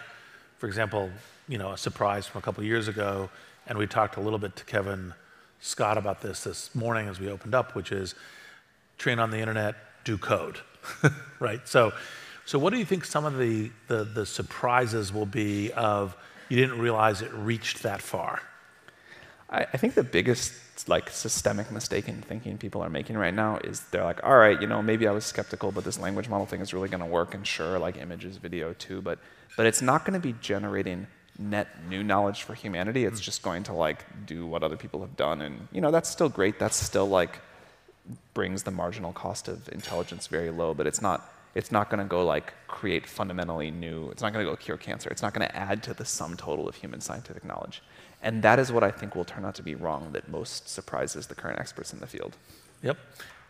[0.58, 1.12] for example,
[1.48, 3.30] you know, a surprise from a couple years ago,
[3.68, 5.14] and we talked a little bit to Kevin
[5.60, 8.16] Scott about this this morning as we opened up, which is
[8.98, 10.60] train on the internet, do code,
[11.40, 11.68] right?
[11.68, 11.94] So,
[12.46, 16.16] so what do you think some of the, the, the surprises will be of
[16.50, 18.42] you didn't realize it reached that far?
[19.54, 20.54] I, I think the biggest
[20.90, 24.60] like systemic mistake in thinking people are making right now is they're like, all right,
[24.60, 27.06] you know, maybe I was skeptical, but this language model thing is really going to
[27.06, 29.20] work, and sure, like images, video too, but
[29.56, 33.06] but it's not going to be generating net new knowledge for humanity.
[33.06, 33.24] It's mm.
[33.24, 36.30] just going to like do what other people have done, and you know that's still
[36.30, 36.60] great.
[36.60, 37.40] That's still like
[38.34, 42.10] brings the marginal cost of intelligence very low, but it's not it's not going to
[42.10, 44.10] go like create fundamentally new.
[44.10, 45.10] It's not going to go cure cancer.
[45.10, 47.84] It's not going to add to the sum total of human scientific knowledge.
[48.24, 51.28] And that is what I think will turn out to be wrong that most surprises
[51.28, 52.36] the current experts in the field.
[52.82, 52.98] Yep.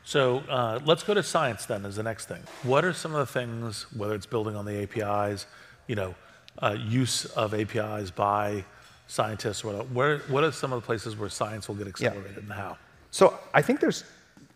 [0.03, 2.41] So uh, let's go to science then as the next thing.
[2.63, 5.45] What are some of the things, whether it's building on the APIs,
[5.87, 6.15] you know,
[6.61, 8.65] uh, use of APIs by
[9.07, 12.39] scientists, or where, what are some of the places where science will get accelerated yeah.
[12.39, 12.77] and how?
[13.11, 14.03] So I think there's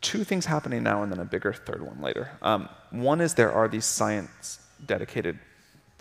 [0.01, 2.29] two things happening now and then a bigger third one later.
[2.41, 5.39] Um, one is there are these science dedicated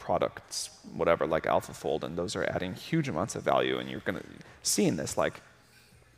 [0.07, 4.19] products, whatever, like AlphaFold, and those are adding huge amounts of value, and you're going
[4.19, 4.25] to
[4.63, 5.41] seeing this like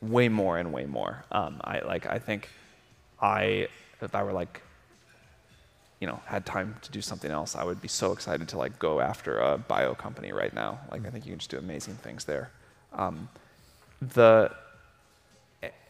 [0.02, 1.24] way more and way more.
[1.32, 2.50] Um, I like I think
[3.18, 3.68] I
[4.02, 4.60] if I were like
[6.00, 8.78] you know had time to do something else, I would be so excited to like
[8.78, 10.80] go after a bio company right now.
[10.92, 12.50] Like I think you can just do amazing things there.
[12.92, 13.30] Um,
[14.02, 14.52] the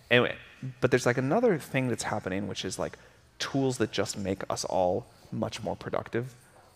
[0.09, 0.37] anyway,
[0.81, 2.97] but there's like another thing that's happening, which is like
[3.41, 6.27] tools that just make us all much more productive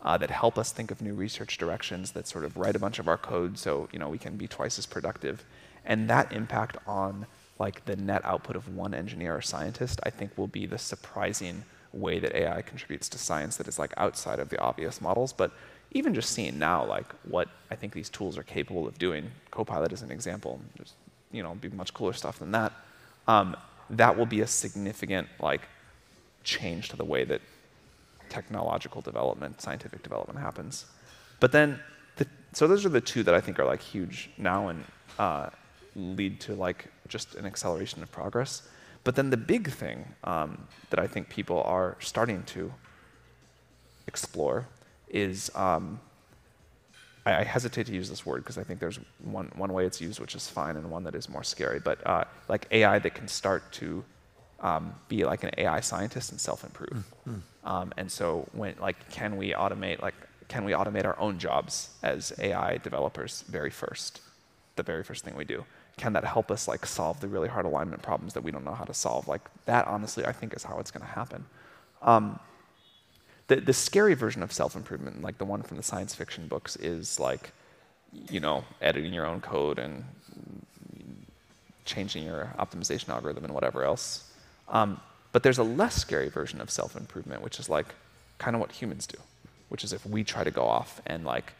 [0.02, 2.98] uh, that help us think of new research directions, that sort of write a bunch
[2.98, 5.44] of our code so you know we can be twice as productive.
[5.84, 7.26] And that impact on
[7.58, 11.64] like the net output of one engineer or scientist, I think will be the surprising
[11.92, 15.32] way that AI contributes to science that is like outside of the obvious models.
[15.32, 15.52] But
[15.92, 19.92] even just seeing now like what I think these tools are capable of doing, Copilot
[19.92, 20.60] is an example.
[20.76, 20.94] There's
[21.30, 22.72] you know be much cooler stuff than that.
[23.28, 23.56] Um,
[23.90, 25.62] that will be a significant like
[26.44, 27.40] change to the way that
[28.32, 30.86] technological development, scientific development happens.
[31.38, 31.78] But then,
[32.16, 34.84] the, so those are the two that I think are like huge now and
[35.18, 35.50] uh,
[35.94, 38.62] lead to like just an acceleration of progress.
[39.04, 42.72] But then the big thing um, that I think people are starting to
[44.06, 44.66] explore
[45.08, 46.00] is um,
[47.26, 50.00] I, I, hesitate to use this word because I think there's one, one way it's
[50.00, 51.80] used which is fine and one that is more scary.
[51.80, 54.04] But uh, like AI that can start to
[54.62, 57.04] um, be like an AI scientist and self-improve.
[57.28, 57.68] Mm-hmm.
[57.68, 60.14] Um, and so when like can we automate like
[60.48, 64.20] can we automate our own jobs as AI developers very first,
[64.76, 65.64] the very first thing we do?
[65.96, 68.74] Can that help us like solve the really hard alignment problems that we don't know
[68.74, 69.28] how to solve?
[69.28, 71.44] Like that, honestly, I think is how it's going to happen.
[72.00, 72.38] Um,
[73.48, 77.20] the the scary version of self-improvement, like the one from the science fiction books, is
[77.20, 77.52] like
[78.30, 80.04] you know editing your own code and
[81.84, 84.31] changing your optimization algorithm and whatever else.
[84.72, 85.00] Um,
[85.30, 87.86] but there's a less scary version of self improvement, which is like
[88.38, 89.18] kind of what humans do,
[89.68, 91.52] which is if we try to go off and like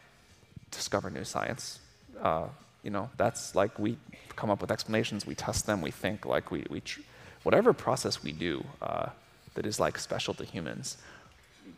[0.71, 1.79] discover new science,
[2.21, 2.47] uh,
[2.83, 3.97] you know, that's like we
[4.35, 6.81] come up with explanations, we test them, we think, like we, we
[7.43, 9.07] whatever process we do uh,
[9.53, 10.97] that is like special to humans,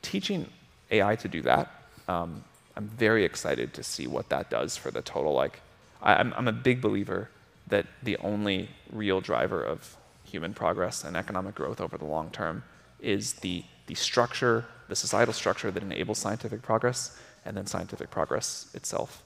[0.01, 0.47] teaching
[0.91, 1.71] AI to do that,
[2.07, 2.43] um,
[2.75, 5.33] I'm very excited to see what that does for the total.
[5.33, 5.61] Like,
[6.01, 7.29] I, I'm, I'm a big believer
[7.67, 9.95] that the only real driver of
[10.35, 12.55] human progress and economic growth over the long term
[12.99, 14.57] is the, the structure,
[14.91, 16.99] the societal structure that enables scientific progress,
[17.45, 18.47] and then scientific progress
[18.79, 19.23] itself.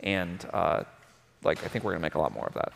[0.00, 0.84] And uh,
[1.48, 2.72] like, I think we're going to make a lot more of that.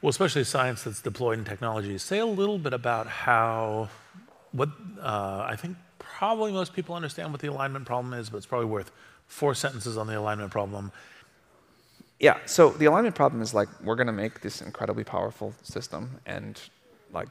[0.00, 1.98] Well, especially science that's deployed in technology.
[1.98, 3.90] Say a little bit about how,
[4.52, 4.70] what
[5.12, 8.70] uh, I think probably most people understand what the alignment problem is, but it's probably
[8.78, 8.90] worth
[9.26, 10.92] four sentences on the alignment problem
[12.20, 16.20] yeah, so the alignment problem is like we're going to make this incredibly powerful system
[16.26, 16.60] and
[17.12, 17.28] like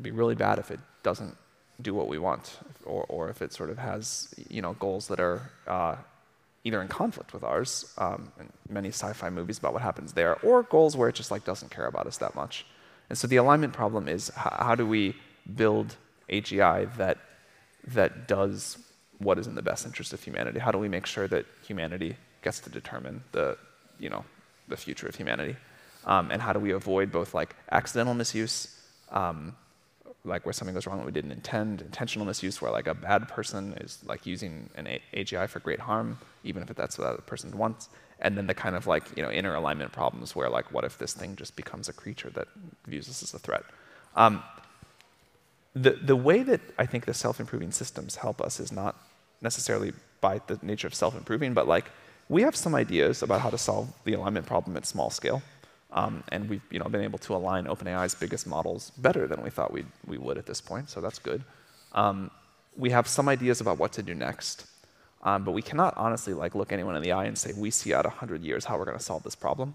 [0.00, 1.36] be really bad if it doesn't
[1.80, 5.18] do what we want or, or if it sort of has you know goals that
[5.18, 5.96] are uh,
[6.64, 10.62] either in conflict with ours um, and many sci-fi movies about what happens there or
[10.64, 12.66] goals where it just like doesn't care about us that much.
[13.08, 15.14] And so the alignment problem is how do we
[15.56, 15.96] build
[16.30, 17.18] AGI that
[17.88, 18.78] that does
[19.18, 20.58] what is in the best interest of humanity?
[20.58, 23.56] How do we make sure that humanity gets to determine the
[23.98, 24.24] you know,
[24.68, 25.56] the future of humanity.
[26.04, 28.76] Um, and how do we avoid both like accidental misuse,
[29.10, 29.54] um,
[30.24, 33.28] like where something goes wrong that we didn't intend, intentional misuse where like a bad
[33.28, 37.26] person is like using an a- AGI for great harm, even if that's what that
[37.26, 37.88] person wants,
[38.20, 40.98] and then the kind of like you know inner alignment problems where like what if
[40.98, 42.48] this thing just becomes a creature that
[42.86, 43.64] views us as a threat.
[44.16, 44.42] Um,
[45.74, 48.96] the, the way that I think the self-improving systems help us is not
[49.40, 51.90] necessarily by the nature of self-improving, but like
[52.28, 55.42] we have some ideas about how to solve the alignment problem at small scale.
[55.92, 59.50] Um, and we've you know, been able to align OpenAI's biggest models better than we
[59.50, 61.42] thought we'd, we would at this point, so that's good.
[61.92, 62.30] Um,
[62.76, 64.66] we have some ideas about what to do next,
[65.22, 67.92] um, but we cannot honestly like look anyone in the eye and say, we see
[67.92, 69.74] out 100 years how we're going to solve this problem.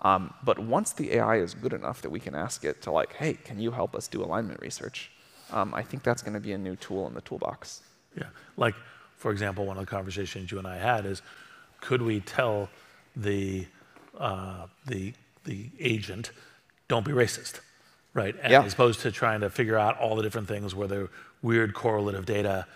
[0.00, 3.14] Um, but once the AI is good enough that we can ask it to like,
[3.14, 5.10] hey, can you help us do alignment research?
[5.50, 7.80] Um, I think that's going to be a new tool in the toolbox.
[8.14, 8.26] Yeah,
[8.58, 8.74] like
[9.16, 11.22] for example, one of the conversations you and I had is,
[11.86, 12.68] could we tell
[13.14, 13.66] the
[14.18, 15.12] uh, the
[15.44, 16.32] the agent,
[16.88, 17.60] don't be racist,
[18.14, 18.34] right?
[18.42, 18.62] And Yeah.
[18.64, 21.08] As opposed to trying to figure out all the different things where the
[21.42, 22.66] weird correlative data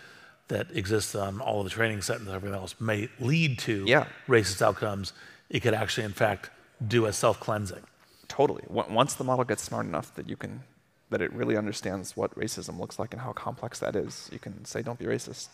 [0.49, 4.05] that exists on all of the training set and everything else may lead to Yeah.
[4.29, 5.13] racist outcomes.
[5.49, 6.51] It could actually, in fact,
[6.87, 7.85] do a self-cleansing.
[8.29, 8.63] Totally.
[8.69, 10.63] Once the model gets smart enough that you can,
[11.11, 14.65] that it really understands what racism looks like and how complex that is, you can
[14.65, 15.49] say, don't be racist.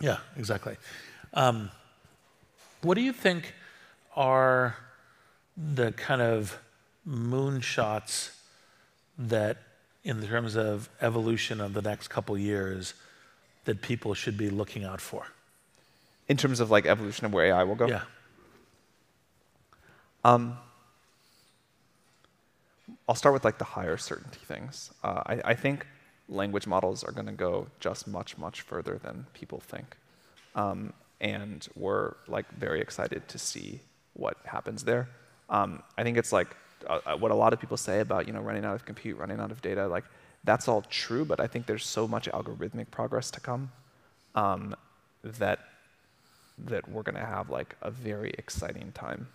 [0.00, 0.76] Yeah, exactly.
[1.32, 1.70] Um,
[2.82, 3.54] what do you think
[4.16, 4.76] are
[5.56, 6.58] the kind of
[7.08, 8.30] moonshots
[9.18, 9.58] that,
[10.04, 12.94] in terms of evolution of the next couple years,
[13.64, 15.26] that people should be looking out for?
[16.28, 17.88] In terms of like evolution of where AI will go.
[17.88, 18.02] Yeah.
[23.08, 24.90] I'll start with like the higher certainty things.
[25.02, 25.86] Uh, I, I think
[26.28, 29.96] language models are going to go just much, much further than people think.
[30.54, 33.80] Um, and we're like very excited to see
[34.14, 35.08] what happens there.
[35.48, 36.48] Um, I think it's like
[36.86, 39.40] uh, what a lot of people say about you know running out of compute, running
[39.40, 39.86] out of data.
[39.86, 40.04] Like
[40.44, 43.70] that's all true, but I think there's so much algorithmic progress to come
[44.34, 44.74] um,
[45.22, 45.60] that
[46.66, 49.28] that we're going to have like a very exciting time.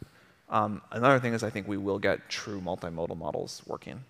[0.49, 4.03] Um, another thing is I think we will get true multimodal models working.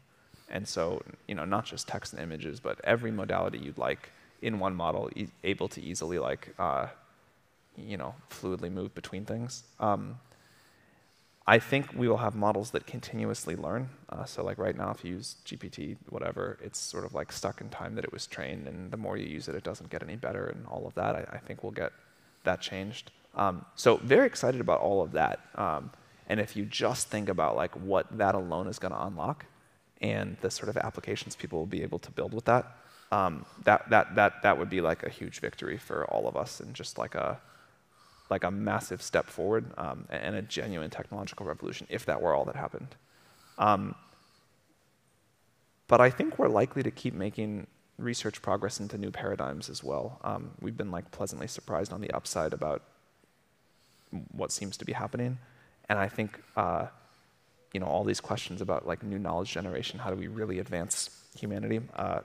[0.50, 4.10] And so, you know, not just text and images, but every modality you'd like
[4.42, 6.88] in one model, e- able to easily like, uh,
[7.78, 9.64] you know, fluidly move between things.
[9.80, 10.20] Um,
[11.46, 13.90] I think we will have models that continuously learn.
[14.08, 17.60] Uh, so like right now, if you use GPT, whatever, it's sort of like stuck
[17.60, 20.02] in time that it was trained, and the more you use it, it doesn't get
[20.02, 21.16] any better, and all of that.
[21.16, 21.92] I, I think we'll get
[22.46, 23.12] that changed.
[23.36, 25.40] Um, so very excited about all of that.
[25.56, 25.92] Um,
[26.28, 29.46] and if you just think about like what that alone is going to unlock,
[30.02, 32.78] and the sort of applications people will be able to build with that,
[33.12, 36.62] um, that that that that would be like a huge victory for all of us,
[36.62, 37.42] and just like a
[38.30, 42.46] like a massive step forward um, and a genuine technological revolution if that were all
[42.46, 42.96] that happened.
[43.58, 43.96] Um,
[45.88, 47.68] but I think we're likely to keep making
[47.98, 50.20] research progress into new paradigms as well.
[50.24, 52.82] Um, we've been like pleasantly surprised on the upside about
[54.32, 55.38] what seems to be happening,
[55.90, 56.88] and I think uh,
[57.74, 60.00] you know all these questions about like new knowledge generation.
[60.00, 61.82] How do we really advance humanity?
[61.96, 62.22] Uh,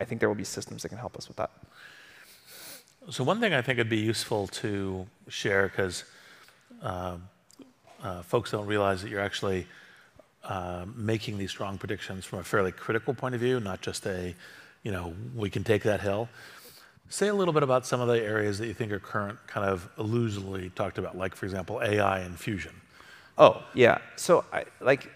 [0.00, 1.50] I think there will be systems that can help us with that.
[3.10, 6.04] So one thing I think would be useful to share, because
[6.82, 7.16] uh,
[8.22, 9.66] folks don't realize that you're actually
[10.42, 14.34] uh, making these strong predictions from a fairly critical point of view, not just a,
[14.82, 16.28] you know, we can take that hill.
[17.10, 19.68] Say a little bit about some of the areas that you think are current, kind
[19.68, 22.72] of illusively talked about, like for example, AI and fusion.
[23.36, 23.98] Oh, yeah.
[24.16, 25.10] So, I, like,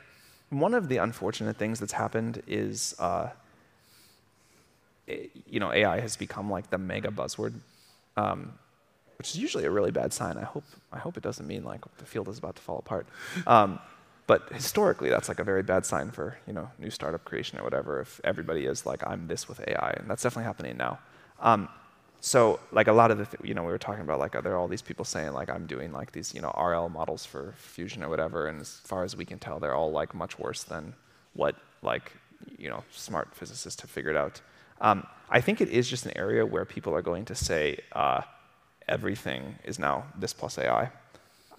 [0.50, 3.30] one of the unfortunate things that's happened is, uh,
[5.08, 7.54] i- you know, AI has become like the mega buzzword,
[8.18, 8.58] um,
[9.18, 10.36] which is usually a really bad sign.
[10.36, 13.06] I hope, I hope it doesn't mean like the field is about to fall apart.
[13.46, 13.78] Um,
[14.26, 17.64] but historically, that's like a very bad sign for you know new startup creation or
[17.64, 18.00] whatever.
[18.00, 20.98] If everybody is like, I'm this with AI, and that's definitely happening now.
[21.40, 21.68] Um,
[22.20, 24.52] so like a lot of the th- you know we were talking about like there
[24.52, 27.54] are all these people saying like I'm doing like these you know RL models for
[27.56, 30.62] fusion or whatever, and as far as we can tell, they're all like much worse
[30.64, 30.94] than
[31.32, 32.12] what like
[32.58, 34.42] you know smart physicists have figured out.
[34.80, 38.22] Um, I think it is just an area where people are going to say uh,
[38.88, 40.90] everything is now this plus AI.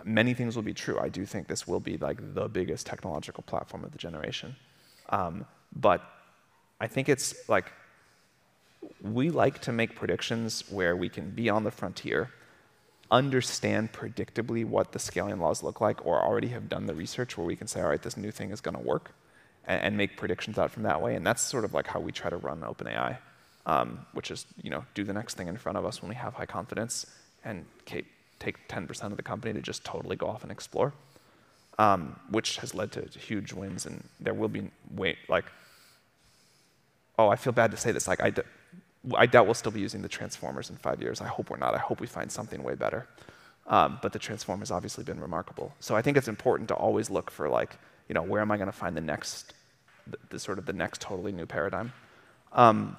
[0.03, 0.97] Many things will be true.
[0.99, 4.55] I do think this will be like the biggest technological platform of the generation,
[5.09, 5.45] um,
[5.75, 6.01] but
[6.79, 7.71] I think it's like
[9.01, 12.31] we like to make predictions where we can be on the frontier,
[13.11, 17.45] understand predictably what the scaling laws look like, or already have done the research where
[17.45, 19.11] we can say, all right, this new thing is going to work,
[19.69, 21.15] and, and make predictions out from that way.
[21.15, 23.17] And that's sort of like how we try to run OpenAI,
[23.65, 26.15] um, which is you know do the next thing in front of us when we
[26.15, 27.05] have high confidence,
[27.45, 28.05] and take
[28.69, 30.93] 10% of the company to just totally go off and explore,
[31.77, 33.85] um, which has led to huge wins.
[33.85, 35.45] And there will be wait like
[37.19, 38.07] oh, I feel bad to say this.
[38.07, 41.19] Like, I, doubt we'll still be using the transformers in five years.
[41.19, 41.75] I hope we're not.
[41.75, 43.07] I hope we find something way better.
[43.67, 45.75] Um, but the transformers obviously been remarkable.
[45.81, 48.57] So I think it's important to always look for like, you know, where am I
[48.57, 49.53] going to find the next,
[50.11, 51.93] the, the sort of the next totally new paradigm.
[52.51, 52.97] Um,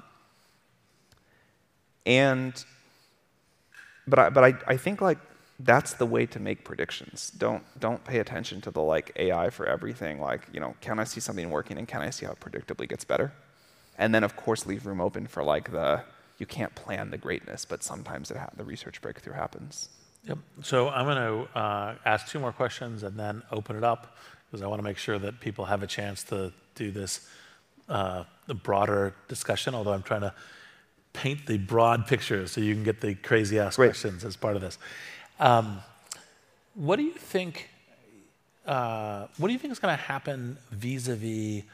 [2.07, 2.65] and
[4.07, 5.19] but I, but I, I think like
[5.61, 7.31] that's the way to make predictions.
[7.31, 10.21] Don't don't pay attention to the like AI for everything.
[10.21, 12.89] Like you know, can I see something working and can I see how it predictably
[12.89, 13.33] gets better?
[13.99, 16.03] And then of course leave room open for like the
[16.39, 19.91] you can't plan the greatness, but sometimes ha- the research breakthrough happens.
[20.25, 20.39] Yep.
[20.63, 24.63] So I'm going to uh, ask two more questions and then open it up because
[24.63, 27.29] I want to make sure that people have a chance to do this
[27.89, 28.25] uh,
[28.63, 29.75] broader discussion.
[29.75, 30.33] Although I'm trying to
[31.13, 33.89] paint the broad picture so you can get the crazy ass Great.
[33.89, 34.79] questions as part of this.
[35.39, 35.81] Um,
[36.75, 37.69] what do you think?
[38.67, 41.65] Uh, what do you think is going to happen vis-a-vis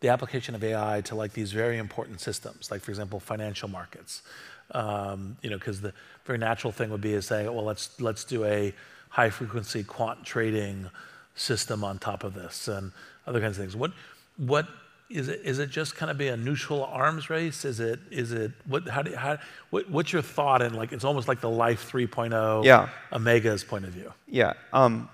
[0.00, 4.22] the application of AI to like these very important systems, like for example, financial markets?
[4.70, 5.92] Um, you know, because the
[6.24, 8.72] very natural thing would be to say, well, let's let's do a
[9.10, 10.90] high-frequency quant trading
[11.34, 12.92] system on top of this and
[13.26, 13.76] other kinds of things.
[13.76, 13.92] What
[14.36, 14.66] what
[15.10, 15.42] is it?
[15.44, 17.64] Is it just kind of be a neutral arms race?
[17.64, 18.88] Is it is it what?
[18.88, 19.38] How do how?
[19.70, 20.62] What, what's your thought?
[20.62, 22.88] And like it's almost like the Life 3.0, Yeah.
[23.12, 24.12] Omega's point of view.
[24.26, 24.54] Yeah.
[24.72, 25.08] Um,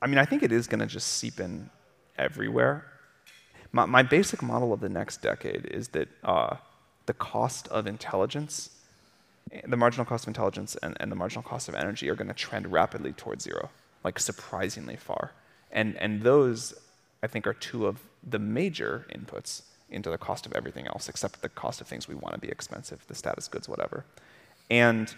[0.00, 1.70] I mean, I think it is going to just seep in
[2.16, 2.84] everywhere.
[3.72, 6.56] My, my basic model of the next decade is that uh,
[7.06, 8.70] the cost of intelligence,
[9.66, 12.34] the marginal cost of intelligence and, and the marginal cost of energy are going to
[12.34, 13.70] trend rapidly towards zero,
[14.04, 15.32] like surprisingly far.
[15.70, 16.74] And, and those,
[17.22, 21.40] I think, are two of the major inputs into the cost of everything else, except
[21.42, 24.04] the cost of things we want to be expensive, the status goods, whatever.
[24.70, 25.12] And,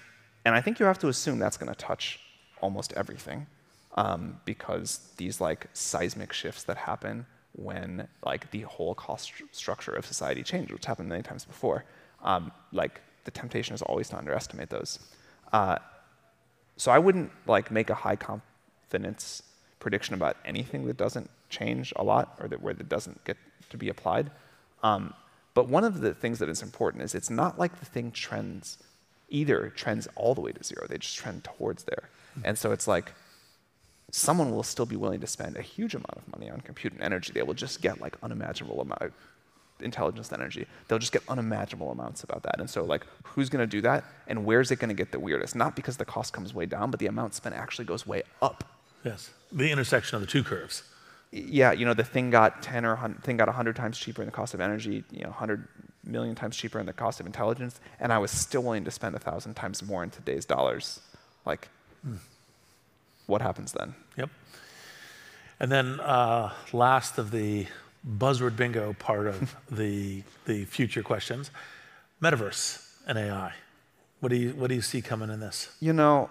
[0.44, 2.20] and I think you have to assume that's going to touch
[2.60, 3.46] almost everything
[3.96, 9.92] um, because these like seismic shifts that happen when like the whole cost stru- structure
[9.92, 11.84] of society changes, which happened many times before,
[12.22, 14.98] um, like the temptation is always to underestimate those.
[15.52, 15.76] Uh,
[16.76, 19.42] so I wouldn't like make a high confidence
[19.80, 23.36] prediction about anything that doesn't change a lot or that where that doesn't get
[23.68, 24.30] to be applied.
[24.82, 25.14] Um,
[25.54, 28.78] but one of the things that is important is it's not like the thing trends
[29.28, 30.86] either trends all the way to zero.
[30.88, 32.08] They just trend towards there.
[32.44, 33.12] And so it's like
[34.10, 37.02] someone will still be willing to spend a huge amount of money on compute and
[37.02, 37.32] energy.
[37.32, 39.12] They will just get like unimaginable amount of
[39.80, 40.66] intelligence and energy.
[40.88, 42.60] They'll just get unimaginable amounts about that.
[42.60, 45.20] And so like who's going to do that and where's it going to get the
[45.20, 45.54] weirdest?
[45.54, 48.64] Not because the cost comes way down, but the amount spent actually goes way up.
[49.04, 50.82] Yes, the intersection of the two curves.
[51.32, 54.26] Yeah, you know, the thing got 10 or 100, thing got 100 times cheaper in
[54.26, 55.68] the cost of energy, you know, 100
[56.04, 59.14] million times cheaper in the cost of intelligence, and I was still willing to spend
[59.14, 61.00] a 1,000 times more in today's dollars.
[61.46, 61.68] Like,
[63.26, 63.94] what happens then?
[64.16, 64.30] Yep.
[65.60, 67.66] And then uh, last of the
[68.06, 71.50] buzzword bingo part of the the future questions,
[72.22, 73.52] metaverse and AI.
[74.20, 75.74] What do you what do you see coming in this?
[75.80, 76.30] You know,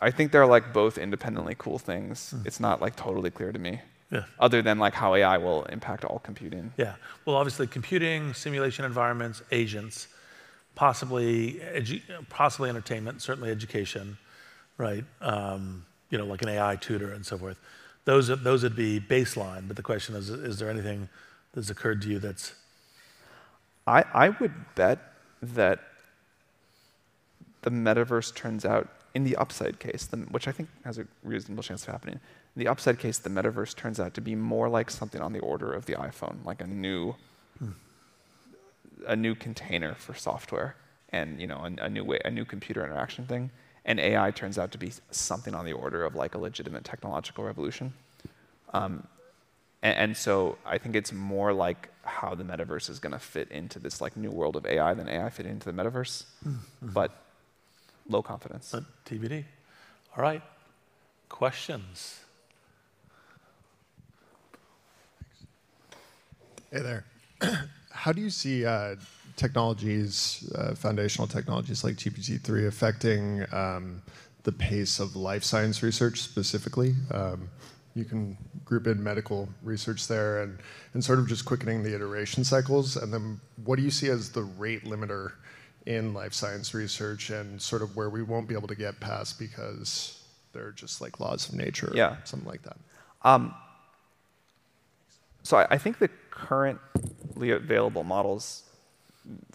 [0.00, 2.34] I think they're like both independently cool things.
[2.44, 3.80] It's not like totally clear to me,
[4.10, 4.24] Yeah.
[4.38, 6.72] other than like how AI will impact all computing.
[6.76, 6.96] Yeah.
[7.24, 10.08] Well, obviously, computing, simulation environments, agents,
[10.74, 14.18] possibly edu- possibly entertainment, certainly education,
[14.76, 15.04] right?
[15.22, 17.58] Um, you know, like an AI tutor and so forth.
[18.04, 19.66] Those are- those would be baseline.
[19.66, 21.08] But the question is: Is there anything
[21.54, 22.54] that's occurred to you that's
[23.88, 24.98] I, I would bet
[25.40, 25.80] that
[27.62, 31.62] the metaverse turns out, in the upside case, the, which I think has a reasonable
[31.62, 32.20] chance of happening,
[32.54, 35.38] in the upside case, the metaverse turns out to be more like something on the
[35.38, 37.14] order of the iPhone, like a new,
[37.58, 37.70] hmm.
[39.06, 40.76] a new container for software,
[41.08, 43.50] and you know, a, a new way, a new computer interaction thing.
[43.86, 47.42] And AI turns out to be something on the order of like a legitimate technological
[47.44, 47.94] revolution.
[48.74, 49.06] Um,
[49.82, 53.50] and, and so I think it's more like how the metaverse is going to fit
[53.50, 56.24] into this like new world of AI than AI fit into the metaverse.
[56.42, 56.88] Hmm, hmm.
[56.92, 57.25] But
[58.08, 58.72] low confidence.
[58.74, 59.44] uh, TBD?
[60.16, 60.42] All right.
[61.28, 62.20] Questions?
[66.70, 67.04] Hey there.
[67.90, 68.96] How do you see uh,
[69.36, 74.02] technologies, uh, foundational technologies like GPT-3 affecting um,
[74.44, 76.94] the pace of life science research specifically?
[77.10, 77.48] Um,
[77.94, 80.58] you can group in medical research there and,
[80.92, 82.96] and sort of just quickening the iteration cycles.
[82.96, 85.32] And then what do you see as the rate limiter
[85.86, 89.38] in life science research and sort of where we won't be able to get past
[89.38, 90.22] because
[90.52, 92.12] they're just like laws of nature Yeah.
[92.14, 92.76] or something like that?
[93.22, 93.54] Um,
[95.42, 98.62] so I, I think the currently available models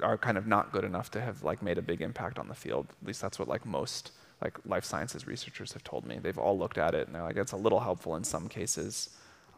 [0.02, 2.56] are kind of not good enough to have like made a big impact on the
[2.56, 2.88] field.
[3.02, 4.12] At least that's what like most
[4.42, 6.18] like life sciences researchers have told me.
[6.22, 9.10] They've all looked at it and they're like, it's a little helpful in some cases.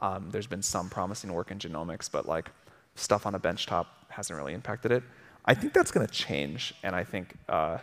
[0.02, 2.50] Um, there's been some promising work in genomics, but like
[2.96, 5.04] stuff on a benchtop hasn't really impacted it.
[5.46, 7.80] I think that's going to change, and I think uh,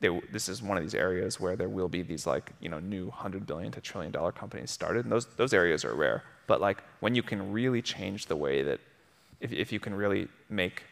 [0.00, 2.78] they, this is one of these areas where there will be these like you know
[2.78, 6.22] new hundred billion to trillion dollar companies started, and those those areas are rare.
[6.46, 8.80] But like when you can really change the way that
[9.40, 10.82] if if you can really make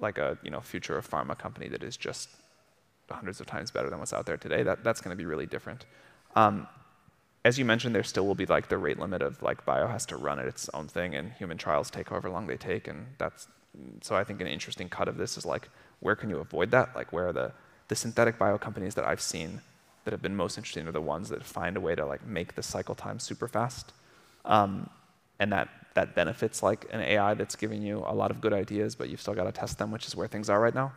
[0.00, 2.28] like a you know future of pharma company that is just
[3.10, 5.46] hundreds of times better than what's out there today, that that's going to be really
[5.46, 5.86] different.
[6.36, 6.66] Um,
[7.44, 10.06] as you mentioned, there still will be like the rate limit of like bio has
[10.06, 13.06] to run at its own thing, and human trials take however long they take, and
[13.18, 13.48] that's
[14.00, 15.68] so I think an interesting cut of this is like
[16.00, 16.94] where can you avoid that?
[16.94, 17.52] Like where are the
[17.88, 19.60] the synthetic bio companies that I've seen
[20.04, 22.54] that have been most interesting are the ones that find a way to like make
[22.54, 23.92] the cycle time super fast,
[24.44, 24.88] um,
[25.38, 28.94] and that that benefits like an AI that's giving you a lot of good ideas,
[28.94, 30.92] but you've still got to test them, which is where things are right now.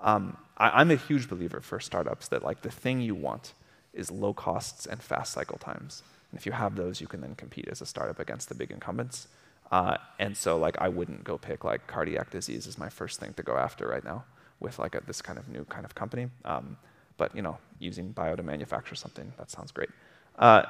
[0.00, 3.54] Um, I, am a huge believer for startups that like the thing you want
[3.92, 6.02] is low costs and fast cycle times.
[6.30, 8.70] And if you have those, you can then compete as a startup against the big
[8.70, 9.28] incumbents.
[9.70, 13.34] Uh, and so like I wouldn't go pick like cardiac disease as my first thing
[13.34, 14.24] to go after right now
[14.60, 16.28] with like a, this kind of new kind of company.
[16.44, 16.76] Um,
[17.16, 19.90] but you know, using bio to manufacture something that sounds great.
[20.38, 20.62] Uh,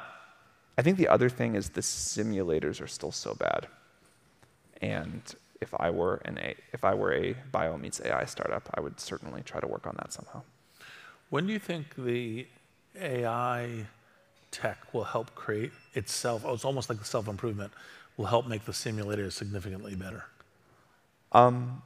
[0.78, 3.66] I think the other thing is the simulators are still so bad.
[4.82, 5.22] And
[5.60, 9.00] if I were an a, if I were a bio meets AI startup, I would
[9.00, 10.42] certainly try to work on that somehow.
[11.30, 12.46] When do you think the
[13.00, 13.86] AI
[14.50, 16.44] tech will help create itself?
[16.44, 17.72] Oh, it's almost like self improvement
[18.16, 20.24] will help make the simulator significantly better.
[21.32, 21.82] Um,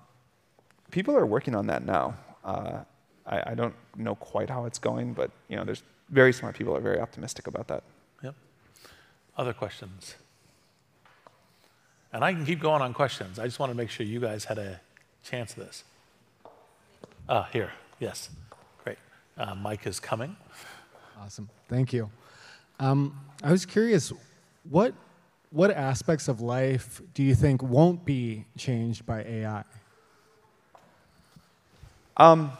[0.91, 2.17] people are working on that now.
[2.45, 2.81] Uh,
[3.27, 6.77] I, I, don't know quite how it's going, but you know, there's very smart people
[6.77, 7.83] are very optimistic about that.
[8.23, 8.35] Yep.
[9.37, 10.17] Other questions?
[12.13, 13.39] And I can keep going on questions.
[13.39, 14.81] I just want to make sure you guys had a
[15.23, 15.85] chance of this.
[17.29, 18.31] Ah, here, yes.
[18.83, 18.99] Great.
[19.39, 20.37] Uh, Mike is coming.
[21.21, 21.49] Awesome.
[21.69, 22.11] Thank you.
[22.81, 24.13] Um, I was curious,
[24.69, 24.95] what,
[25.51, 29.65] what aspects of life do you think won't be changed by AI?
[32.17, 32.53] Um,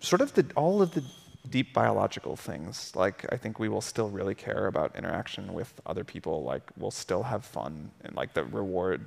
[0.00, 1.02] sort of the, all of the
[1.50, 2.92] deep biological things.
[2.94, 6.42] Like I think we will still really care about interaction with other people.
[6.44, 9.04] Like we'll still have fun, and like the reward,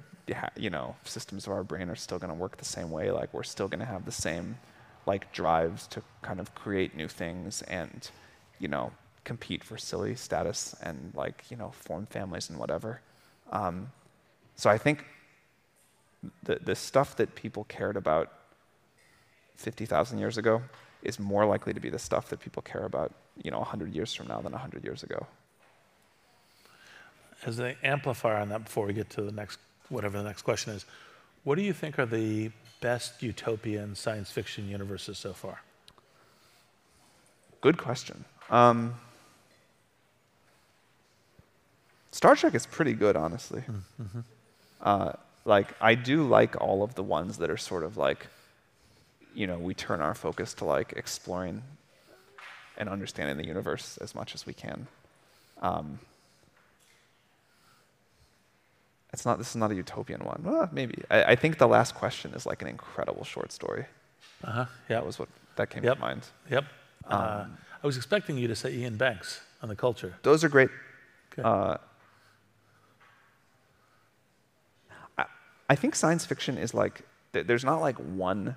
[0.57, 3.11] you know, systems of our brain are still going to work the same way.
[3.11, 4.57] Like we're still going to have the same,
[5.05, 8.09] like drives to kind of create new things and,
[8.59, 8.91] you know,
[9.27, 13.01] compete for silly status and like you know form families and whatever.
[13.51, 13.91] Um,
[14.55, 15.05] so I think
[16.43, 18.27] the the stuff that people cared about
[19.57, 20.61] 50,000 years ago
[21.01, 23.11] is more likely to be the stuff that people care about,
[23.43, 25.25] you know, 100 years from now than 100 years ago.
[27.45, 29.59] As an amplifier on that, before we get to the next,
[29.89, 30.85] whatever the next question is,
[31.43, 32.51] what do you think are the
[32.81, 35.61] best utopian science fiction universes so far?
[37.61, 38.25] Good question.
[38.49, 38.95] Um,
[42.11, 43.63] Star Trek is pretty good, honestly.
[44.01, 44.19] Mm-hmm.
[44.81, 45.13] Uh,
[45.45, 48.27] like, I do like all of the ones that are sort of like
[49.37, 51.61] you know, we turn our focus to like exploring
[52.75, 54.87] and understanding the universe as much as we can.
[55.61, 55.99] Um,
[59.13, 59.37] it's not.
[59.37, 60.41] This is not a utopian one.
[60.43, 61.03] Well, maybe.
[61.09, 63.85] I, I, think the last question is like an incredible short story.
[64.43, 64.65] Uh huh.
[64.89, 64.97] Yeah.
[64.97, 65.95] That was what that came yep.
[65.95, 66.23] to mind.
[66.49, 66.65] Yep.
[67.05, 67.45] Uh, um, uh,
[67.83, 70.15] I was expecting you to say Iain Banks on the culture.
[70.23, 70.69] Those are great.
[71.41, 71.77] Uh,
[75.69, 77.01] I, think science fiction is like
[77.31, 78.55] there's not like one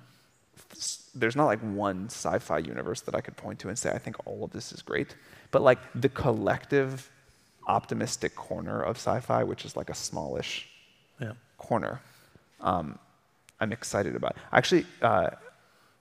[1.13, 4.15] there's not like one sci-fi universe that I could point to and say I think
[4.25, 5.15] all of this is great,
[5.51, 7.09] but like the collective
[7.67, 10.67] optimistic corner of sci-fi, which is like a smallish
[11.19, 11.33] yeah.
[11.57, 12.01] corner,
[12.59, 12.97] um,
[13.59, 14.35] I'm excited about.
[14.51, 15.31] Actually, uh,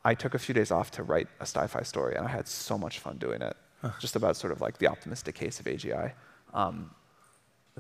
[0.05, 2.79] I took a few days off to write a sci-fi story, and I had so
[2.79, 3.57] much fun doing it.
[3.83, 3.91] Huh.
[4.01, 6.13] Just about sort of like the optimistic case of AGI,
[6.55, 6.91] um,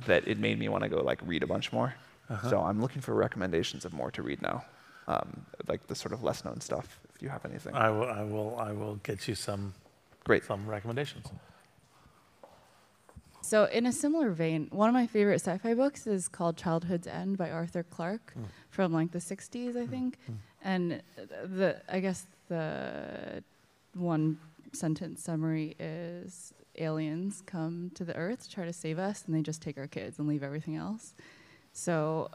[0.07, 1.95] that it made me want to go like read a bunch more.
[2.31, 2.51] Uh-huh.
[2.51, 4.65] So I'm looking for recommendations of more to read now
[5.11, 7.75] um, like the sort of less known stuff, if you have anything.
[7.75, 9.75] I will, I will, I will get you some,
[10.25, 10.45] Great.
[10.45, 11.27] some recommendations.
[13.43, 17.37] So, in a similar vein, one of my favorite sci-fi books is called Childhood's End
[17.37, 18.45] by Arthur Clarke mm.
[18.69, 19.91] from like the 60s, I hmm.
[19.91, 20.19] think.
[20.31, 20.37] Mm.
[20.63, 21.03] And
[21.57, 23.43] the I guess the
[23.95, 24.39] one
[24.73, 29.43] sentence summary is aliens come to the earth to try to save us and they
[29.43, 31.15] just take our kids and leave everything else.
[31.73, 32.31] So,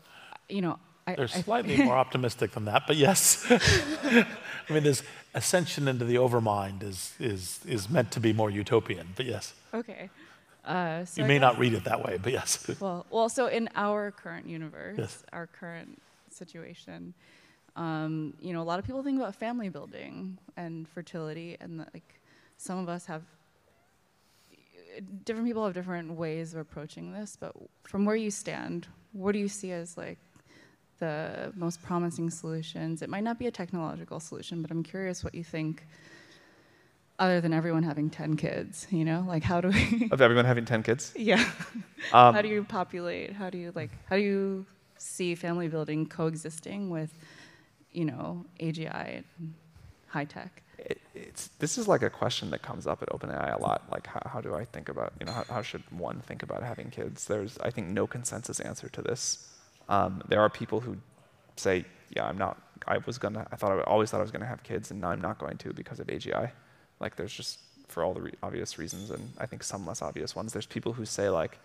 [0.49, 3.45] you know, I, They're slightly more optimistic than that, but yes.
[3.49, 4.25] I
[4.69, 5.03] mean, this
[5.33, 9.53] ascension into the overmind is, is, is meant to be more utopian, but yes.
[9.73, 10.09] Okay.
[10.63, 12.67] Uh, so you may not read it that way, but yes.
[12.79, 15.23] Well, well, so in our current universe, yes.
[15.31, 16.01] our current
[16.31, 17.13] situation,
[17.75, 21.85] um, you know, a lot of people think about family building and fertility, and the,
[21.93, 22.19] like
[22.57, 23.21] some of us have
[25.23, 27.37] different people have different ways of approaching this.
[27.39, 27.53] But
[27.83, 30.19] from where you stand, what do you see as like
[30.99, 33.01] the most promising solutions.
[33.01, 35.83] It might not be a technological solution, but I'm curious what you think
[37.17, 39.23] other than everyone having 10 kids, you know?
[39.27, 41.13] Like how do we Of everyone having 10 kids?
[41.17, 41.43] Yeah.
[42.13, 43.33] Um, how do you populate?
[43.33, 44.65] How do you like how do you
[44.97, 47.11] see family building coexisting with,
[47.91, 49.53] you know, AGI and
[50.07, 50.61] high tech?
[50.77, 53.83] It, it's this is like a question that comes up at OpenAI a lot.
[53.91, 56.63] Like, how, how do I think about, you know, how, how should one think about
[56.63, 57.25] having kids?
[57.25, 59.49] There's, I think, no consensus answer to this.
[59.89, 60.97] Um, there are people who
[61.55, 61.85] say,
[62.15, 62.61] yeah, I'm not.
[62.87, 63.47] I was gonna.
[63.51, 65.57] I thought I always thought I was gonna have kids, and now I'm not going
[65.57, 66.51] to because of AGI.
[66.99, 70.35] Like, there's just for all the re- obvious reasons, and I think some less obvious
[70.35, 70.53] ones.
[70.53, 71.57] There's people who say like,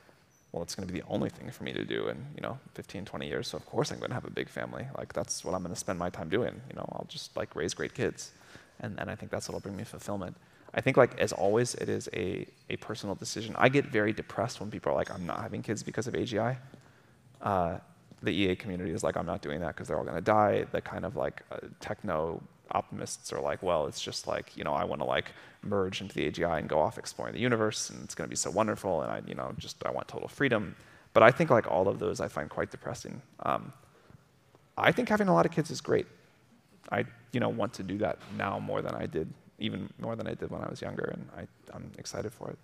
[0.52, 2.58] well, it's going to be the only thing for me to do in you know
[2.74, 3.48] 15, 20 years.
[3.48, 4.86] So of course I'm going to have a big family.
[4.96, 6.60] Like that's what I'm going to spend my time doing.
[6.68, 8.32] You know, I'll just like raise great kids,
[8.80, 10.36] and and I think that's what'll bring me fulfillment.
[10.72, 13.54] I think like as always, it is a a personal decision.
[13.58, 16.56] I get very depressed when people are like, I'm not having kids because of AGI.
[17.40, 17.78] Uh,
[18.22, 20.66] the EA community is like, I'm not doing that because they're all going to die.
[20.70, 22.42] The kind of like uh, techno
[22.72, 25.32] optimists are like, well, it's just like, you know, I want to like
[25.62, 28.36] merge into the AGI and go off exploring the universe and it's going to be
[28.36, 30.76] so wonderful and I, you know, just I want total freedom.
[31.12, 33.20] But I think like all of those I find quite depressing.
[33.40, 33.72] Um,
[34.76, 36.06] I think having a lot of kids is great.
[36.90, 40.26] I, you know, want to do that now more than I did, even more than
[40.26, 42.58] I did when I was younger, and I, I'm excited for it.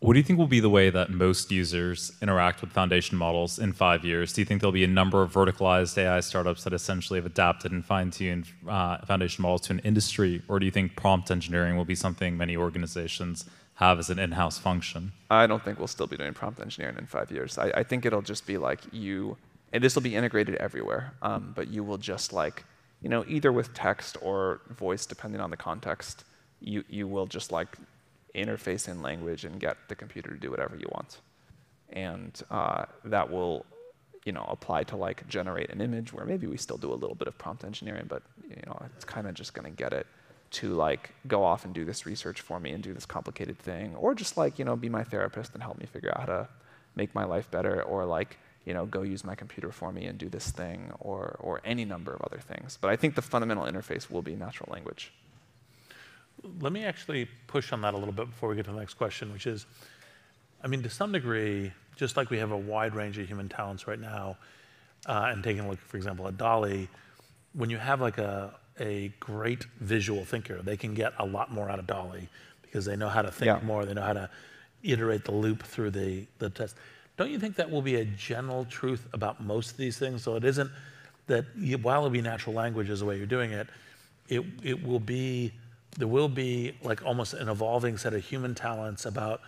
[0.00, 3.58] What do you think will be the way that most users interact with foundation models
[3.58, 4.32] in five years?
[4.32, 7.70] Do you think there'll be a number of verticalized AI startups that essentially have adapted
[7.70, 11.84] and fine-tuned uh, foundation models to an industry, or do you think prompt engineering will
[11.84, 13.44] be something many organizations
[13.80, 15.12] have as an in-house function?
[15.30, 17.56] I don't think we'll still be doing prompt engineering in five years.
[17.56, 19.38] I, I think it'll just be like you,
[19.72, 21.14] and this will be integrated everywhere.
[21.22, 22.64] Um, but you will just like,
[23.00, 26.24] you know, either with text or voice, depending on the context,
[26.60, 27.78] you you will just like
[28.34, 31.18] interface in language and get the computer to do whatever you want.
[31.88, 33.64] And uh, that will,
[34.26, 37.16] you know, apply to like generate an image where maybe we still do a little
[37.16, 40.06] bit of prompt engineering, but you know, it's kind of just going to get it
[40.50, 43.94] to like go off and do this research for me and do this complicated thing,
[43.96, 46.48] or just like you know, be my therapist and help me figure out how to
[46.96, 50.18] make my life better, or like you know, go use my computer for me and
[50.18, 52.78] do this thing, or or any number of other things.
[52.80, 55.12] But I think the fundamental interface will be natural language.
[56.60, 58.94] Let me actually push on that a little bit before we get to the next
[58.94, 59.66] question, which is,
[60.64, 63.86] I mean, to some degree, just like we have a wide range of human talents
[63.86, 64.38] right now,
[65.06, 66.88] uh, and taking a look, for example, at DALL-E,
[67.52, 71.70] when you have like a, a great visual thinker, they can get a lot more
[71.70, 72.28] out of DALL-E
[72.62, 73.60] because they know how to think Yeah.
[73.62, 74.30] more, they know how to
[74.82, 76.76] iterate the loop through the, the test.
[77.16, 80.22] Don't you think that will be a general truth about most of these things?
[80.22, 80.70] So it isn't
[81.26, 83.68] that you, while it'll be natural language is the way you're doing it,
[84.28, 85.52] it, it will be,
[85.98, 89.42] there will be like almost an evolving set of human talents about,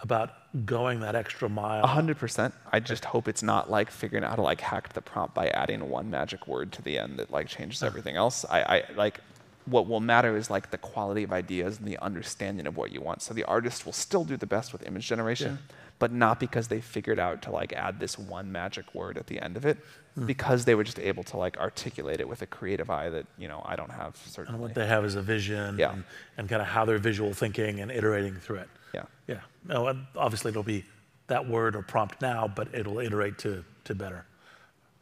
[0.00, 0.30] about
[0.64, 1.84] going that extra mile.
[1.84, 2.54] A hundred percent.
[2.72, 5.48] I just hope it's not like figuring out how to like hack the prompt by
[5.48, 8.44] adding one magic word to the end that like changes everything else.
[8.48, 9.20] I, I like
[9.66, 13.00] what will matter is like the quality of ideas and the understanding of what you
[13.00, 13.20] want.
[13.20, 15.58] So the artist will still do the best with image generation,
[15.98, 19.40] but not because they figured out to like add this one magic word at the
[19.40, 19.78] end of it,
[20.14, 20.24] hmm.
[20.24, 23.48] because they were just able to like articulate it with a creative eye that you
[23.48, 24.54] know I don't have certain.
[24.54, 25.92] And what they have is a vision Yeah.
[25.92, 26.04] and,
[26.38, 28.68] and kind of how they're visual thinking and iterating through it.
[28.94, 29.04] Yeah.
[29.26, 29.40] Yeah.
[29.64, 30.84] No, obviously it'll be
[31.26, 34.24] that word or prompt now, but it'll iterate to, to better.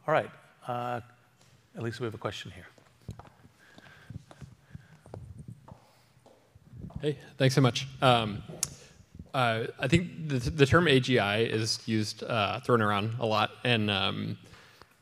[0.07, 0.29] All right.
[0.67, 1.01] Uh,
[1.75, 2.67] at least we have a question here.
[7.01, 7.87] Hey, thanks so much.
[8.01, 8.41] Um,
[9.33, 13.91] uh, I think the, the term AGI is used, uh, thrown around a lot, and
[13.91, 14.37] um,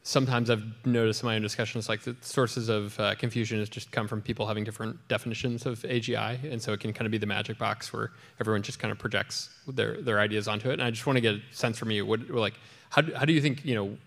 [0.03, 3.91] sometimes I've noticed in my own discussions, like the sources of uh, confusion has just
[3.91, 7.17] come from people having different definitions of AGI, and so it can kind of be
[7.17, 10.73] the magic box where everyone just kind of projects their their ideas onto it.
[10.73, 12.55] And I just want to get a sense from you, what like
[12.89, 13.97] how do, how do you think you know?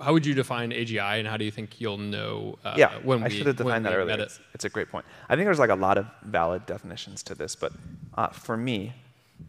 [0.00, 3.20] How would you define AGI, and how do you think you'll know uh, yeah, when
[3.20, 4.14] we I should have defined that earlier.
[4.14, 4.20] it?
[4.20, 5.04] It's, it's a great point.
[5.28, 7.72] I think there's like a lot of valid definitions to this, but
[8.14, 8.94] uh, for me,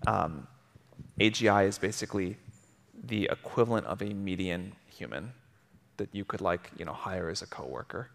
[0.05, 0.45] um,
[1.19, 2.38] AGI is basically
[3.03, 5.31] the equivalent of a median human
[5.98, 8.10] that you could like you know hire as a coworker.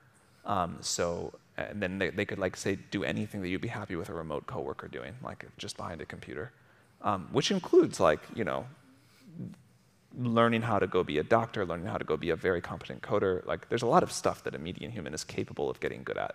[0.44, 3.96] Um, so and then they, they could like say do anything that you'd be happy
[3.96, 6.52] with a remote coworker doing, like just behind a computer,
[7.02, 8.66] um, which includes like you know
[10.16, 13.02] learning how to go be a doctor, learning how to go be a very competent
[13.02, 13.44] coder.
[13.46, 16.18] Like, there's a lot of stuff that a median human is capable of getting good
[16.18, 16.34] at.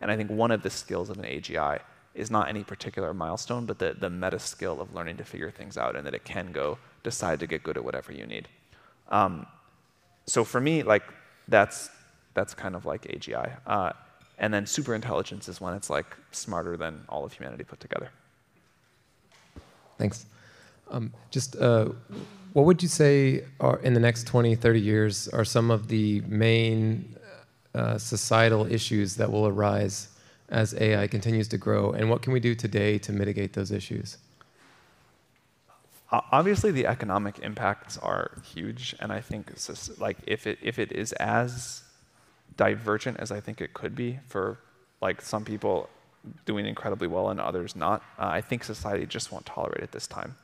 [0.00, 1.80] And I think one of the skills of an AGI
[2.14, 5.76] is not any particular milestone, but the, the meta skill of learning to figure things
[5.76, 8.48] out and that it can go decide to get good at whatever you need.
[9.08, 9.46] Um,
[10.28, 11.02] so for me, like,
[11.48, 11.90] that's,
[12.34, 13.56] that's kind of like AGI.
[13.66, 13.92] Uh,
[14.38, 18.10] and then super intelligence is when it's like smarter than all of humanity put together.
[19.98, 20.26] Thanks.
[20.90, 21.88] Um, just uh,
[22.52, 26.22] what would you say are in the next 20, 30 years are some of the
[26.22, 27.16] main
[27.74, 30.08] uh, societal issues that will arise
[30.48, 34.16] as AI continues to grow, and what can we do today to mitigate those issues?
[36.10, 40.92] Obviously the economic impacts are huge, and I think just, like if it if it
[40.92, 41.82] is as
[42.56, 44.58] divergent as I think it could be for
[45.00, 45.88] like some people
[46.44, 50.06] doing incredibly well and others not, uh, I think society just won't tolerate it this
[50.06, 50.34] time.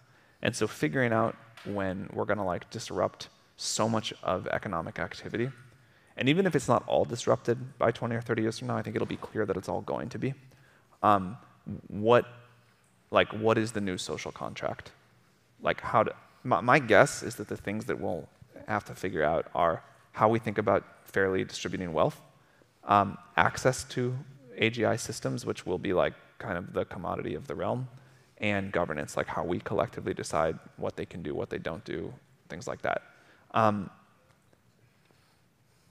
[0.43, 1.35] And so figuring out
[1.65, 5.51] when we're going to like disrupt so much of economic activity,
[6.17, 8.83] and even if it's not all disrupted by 20 or 30 years from now, I
[8.83, 10.35] think it'll be clear that it's all going to be.
[11.03, 11.37] Um,
[11.89, 12.27] what,
[13.11, 14.93] like, what is the new social contract?
[15.65, 16.15] Like, how to,
[16.45, 18.29] my, my guess is that the things that we'll
[18.69, 19.83] have to figure out are
[20.13, 22.21] how we think about fairly distributing wealth,
[22.85, 24.17] um, access to
[24.61, 27.89] AGI systems, which will be like kind of the commodity of the realm,
[28.39, 32.13] and governance, like how we collectively decide what they can do, what they don't do,
[32.49, 33.03] things like that.
[33.53, 33.91] Um,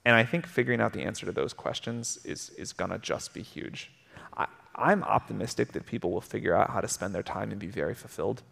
[0.05, 3.33] and I think figuring out the answer to those questions is, is going to just
[3.33, 3.91] be huge.
[4.37, 7.67] I, I'm optimistic that people will figure out how to spend their time and be
[7.67, 8.43] very fulfilled.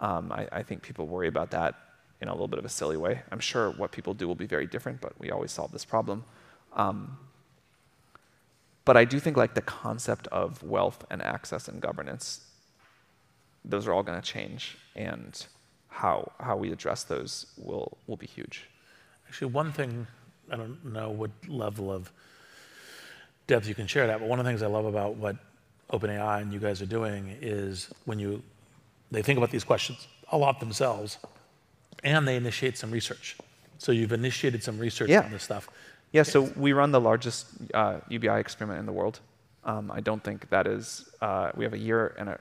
[0.00, 1.74] Um, I, I, think people worry about that
[2.20, 3.22] in a little bit of a silly way.
[3.32, 6.24] I'm sure what people do will be very different, but we always solve this problem.
[6.74, 7.18] Um,
[8.84, 12.40] but I do think like the concept of wealth and access and governance,
[13.64, 15.46] those are all going to change, and
[15.88, 18.68] how how we address those will will be huge.
[19.26, 20.06] Actually, one thing
[20.50, 22.10] I don't know what level of
[23.46, 25.36] depth you can share that, but one of the things I love about what
[25.92, 28.42] OpenAI and you guys are doing is when you
[29.10, 31.18] they think about these questions a lot themselves,
[32.04, 33.36] and they initiate some research.
[33.78, 35.22] So you've initiated some research yeah.
[35.22, 35.68] on this stuff.
[36.12, 36.22] Yeah.
[36.22, 39.20] So we run the largest uh, UBI experiment in the world.
[39.64, 41.08] Um, I don't think that is.
[41.20, 42.38] Uh, we have a year and a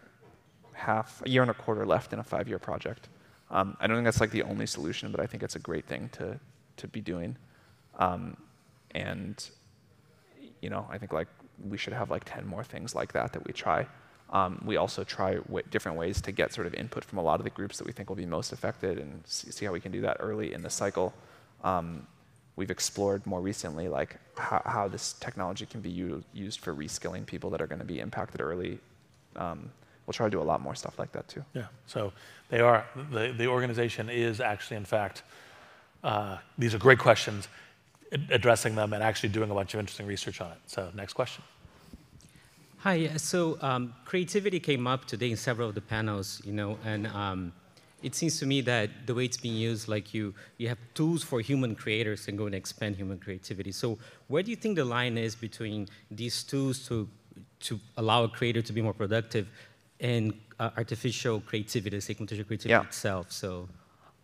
[0.74, 3.10] half, a year and a quarter left in a five-year project.
[3.50, 5.86] Um, I don't think that's like the only solution, but I think it's a great
[5.86, 6.40] thing to
[6.78, 7.36] to be doing.
[7.98, 8.38] Um,
[8.92, 9.50] and
[10.62, 11.28] you know, I think like
[11.68, 13.88] we should have like 10 more things like that that we try.
[14.30, 15.38] Um, we also try
[15.72, 17.94] different ways to get sort of input from a lot of the groups that we
[17.94, 20.70] think will be most affected and see, how we can do that early in the
[20.70, 21.14] cycle.
[21.64, 22.06] Um,
[22.58, 25.90] we've explored more recently like how, how this technology can be
[26.34, 28.80] used for reskilling people that are going to be impacted early.
[29.38, 29.72] Um,
[30.06, 31.44] we'll try to do a lot more stuff like that too.
[31.54, 31.68] Yeah.
[31.86, 32.12] So
[32.50, 35.24] they are the the organization is actually in fact
[36.04, 37.48] uh, these are great questions
[38.30, 40.58] addressing them and actually doing a bunch of interesting research on it.
[40.68, 41.44] So, next question.
[42.88, 43.18] Hi.
[43.18, 47.52] So, um, creativity came up today in several of the panels, you know, and um,
[48.02, 51.22] it seems to me that the way it's being used, like you, you have tools
[51.22, 53.74] for human creators and go and expand human creativity.
[53.74, 53.98] So,
[54.30, 57.10] where do you think the line is between these tools to
[57.68, 59.50] to allow a creator to be more productive
[60.00, 62.84] and uh, artificial creativity, artificial creativity yeah.
[62.84, 63.34] itself?
[63.34, 63.68] So.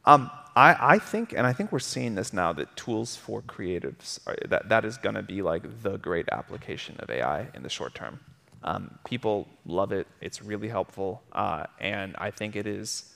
[0.05, 4.19] Um, I, I, think, and I think we're seeing this now, that tools for creatives,
[4.27, 7.69] are, that, that is going to be like the great application of AI in the
[7.69, 8.19] short term.
[8.63, 10.07] Um, people love it.
[10.21, 11.21] It's really helpful.
[11.31, 13.13] Uh, and I think it is,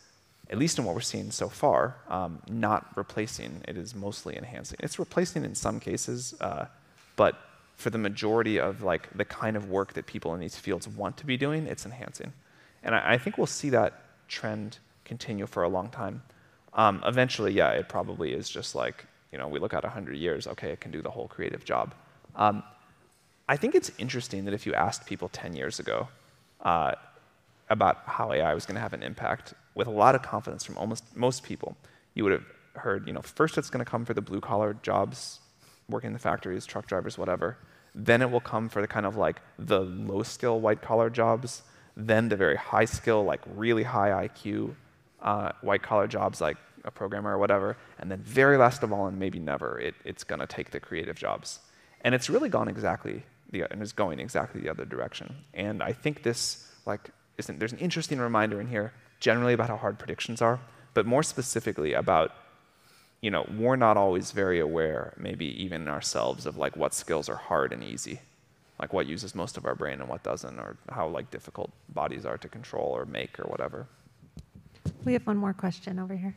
[0.49, 3.63] at least in what we're seeing so far, um, not replacing.
[3.67, 4.77] It is mostly enhancing.
[4.81, 6.65] It's replacing in some cases, uh,
[7.15, 7.35] but
[7.75, 11.17] for the majority of like the kind of work that people in these fields want
[11.17, 12.33] to be doing, it's enhancing.
[12.83, 16.23] And I, I think we'll see that trend continue for a long time.
[16.73, 20.47] Um, eventually, yeah, it probably is just like, you know, we look at 100 years,
[20.47, 21.93] okay, it can do the whole creative job.
[22.35, 22.63] Um,
[23.47, 26.09] I think it's interesting that if you asked people 10 years ago
[26.61, 26.93] uh,
[27.69, 30.77] about how AI was going to have an impact, with a lot of confidence from
[30.77, 31.77] almost most people,
[32.13, 34.75] you would have heard, you know, first it's going to come for the blue collar
[34.81, 35.39] jobs,
[35.87, 37.57] working in the factories, truck drivers, whatever.
[37.95, 41.63] Then it will come for the kind of like the low skill white collar jobs.
[41.95, 44.75] Then the very high skill, like really high IQ
[45.21, 47.77] uh, white collar jobs like a programmer or whatever.
[47.99, 50.79] And then very last of all, and maybe never, it, it's going to take the
[50.79, 51.59] creative jobs.
[52.01, 55.35] And it's really gone exactly the, and is going exactly the other direction.
[55.53, 59.77] And I think this, like, isn't, there's an interesting reminder in here, generally about how
[59.77, 60.59] hard predictions are,
[60.93, 62.31] but more specifically about,
[63.21, 67.35] you know, we're not always very aware, maybe even ourselves, of like what skills are
[67.35, 68.19] hard and easy,
[68.79, 72.25] like what uses most of our brain and what doesn't, or how like difficult bodies
[72.25, 73.87] are to control or make or whatever.
[75.05, 76.35] We have one more question over here.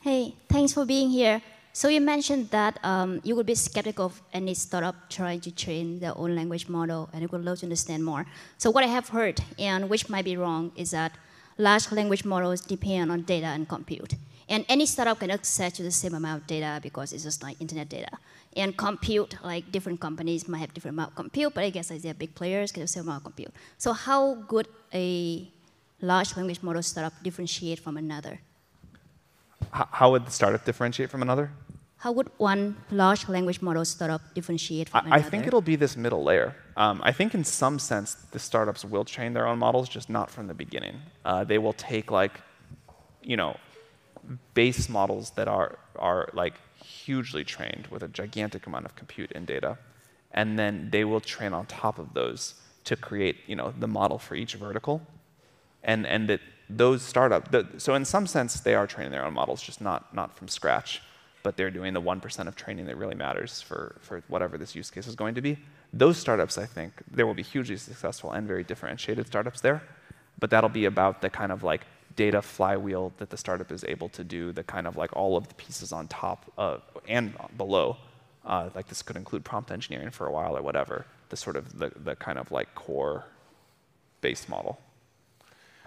[0.00, 1.42] Hey, thanks for being here.
[1.76, 6.00] So you mentioned that um, you would be skeptical of any startup trying to train
[6.00, 8.24] their own language model, and you would love to understand more.
[8.56, 11.12] So what I have heard, and which might be wrong, is that
[11.58, 14.14] large language models depend on data and compute.
[14.48, 17.60] And any startup can access to the same amount of data because it's just like
[17.60, 18.16] internet data.
[18.56, 22.00] And compute, like different companies might have different amount of compute, but I guess like
[22.00, 23.52] they're big players get the same amount of compute.
[23.76, 25.46] So how good a
[26.00, 28.40] large language model startup differentiate from another?
[29.72, 31.50] how would the startup differentiate from another?
[31.98, 35.26] How would one large language model startup differentiate from I, another?
[35.26, 36.54] I think it'll be this middle layer.
[36.76, 40.30] Um, I think in some sense the startups will train their own models, just not
[40.30, 40.96] from the beginning.
[41.24, 42.40] Uh, they will take like
[43.26, 43.56] you know,
[44.54, 49.46] base models that are are like hugely trained with a gigantic amount of compute and
[49.46, 49.76] data,
[50.32, 52.54] and then they will train on top of those
[52.84, 55.02] to create you know the model for each vertical,
[55.82, 56.40] and and that
[56.70, 57.50] those startup.
[57.50, 60.48] The, so in some sense, they are training their own models, just not not from
[60.48, 61.02] scratch,
[61.46, 64.74] but they're doing the one percent of training that really matters for for whatever this
[64.74, 65.56] use case is going to be.
[65.92, 69.80] Those startups, I think, there will be hugely successful and very differentiated startups there,
[70.40, 71.82] but that'll be about the kind of like
[72.16, 75.46] data flywheel that the startup is able to do, the kind of like all of
[75.46, 77.96] the pieces on top of, and below.
[78.44, 81.78] Uh, like this could include prompt engineering for a while or whatever, the sort of
[81.78, 83.24] the, the kind of like core
[84.20, 84.80] base model.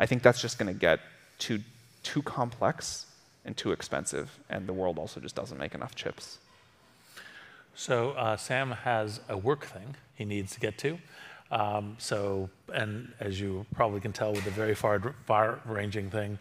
[0.03, 1.01] I think that's just going to get
[1.37, 1.59] too,
[2.01, 3.08] too complex
[3.45, 6.39] and too expensive, and the world also just doesn't make enough chips.
[7.75, 10.97] So uh, Sam has a work thing he needs to get to.
[11.51, 16.37] Um, so, and as you probably can tell with the very far, far-ranging thing,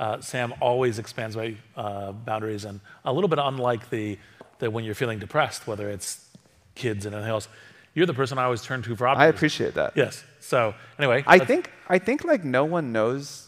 [0.00, 4.18] uh, Sam always expands my uh, boundaries, and a little bit unlike the,
[4.58, 6.28] the when you're feeling depressed, whether it's
[6.74, 7.48] kids and anything else,
[7.94, 9.26] you're the person I always turn to for optimism.
[9.26, 9.92] I appreciate that.
[9.96, 10.24] Yes.
[10.40, 13.47] So anyway, I think I think like no one knows.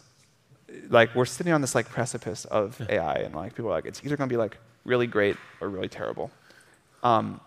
[0.88, 2.80] Like we're sitting on this like precipice of.
[2.88, 5.68] AI, and like people are like, it's either going to be like really great or
[5.68, 6.30] really terrible.
[7.02, 7.40] Um,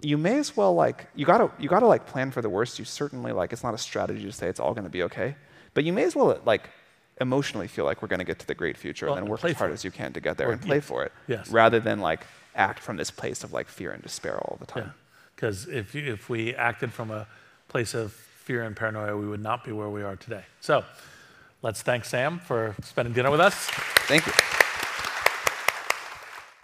[0.00, 2.78] you may as well like you gotta you gotta like plan for the worst.
[2.78, 5.36] You certainly like it's not a strategy to say it's all going to be okay,
[5.74, 6.68] but you may as well like
[7.20, 9.44] emotionally feel like we're going to get to the great future well, and then work
[9.44, 10.80] as hard as you can to get there or, and play yeah.
[10.80, 11.48] for it, yes.
[11.50, 14.92] rather than like act from this place of like fear and despair all the time.
[15.34, 15.78] Because yeah.
[15.78, 17.26] if if we acted from a
[17.68, 18.16] place of
[18.52, 20.44] fear and paranoia, we would not be where we are today.
[20.60, 20.84] So,
[21.62, 23.54] let's thank Sam for spending dinner with us.
[23.54, 24.61] Thank you.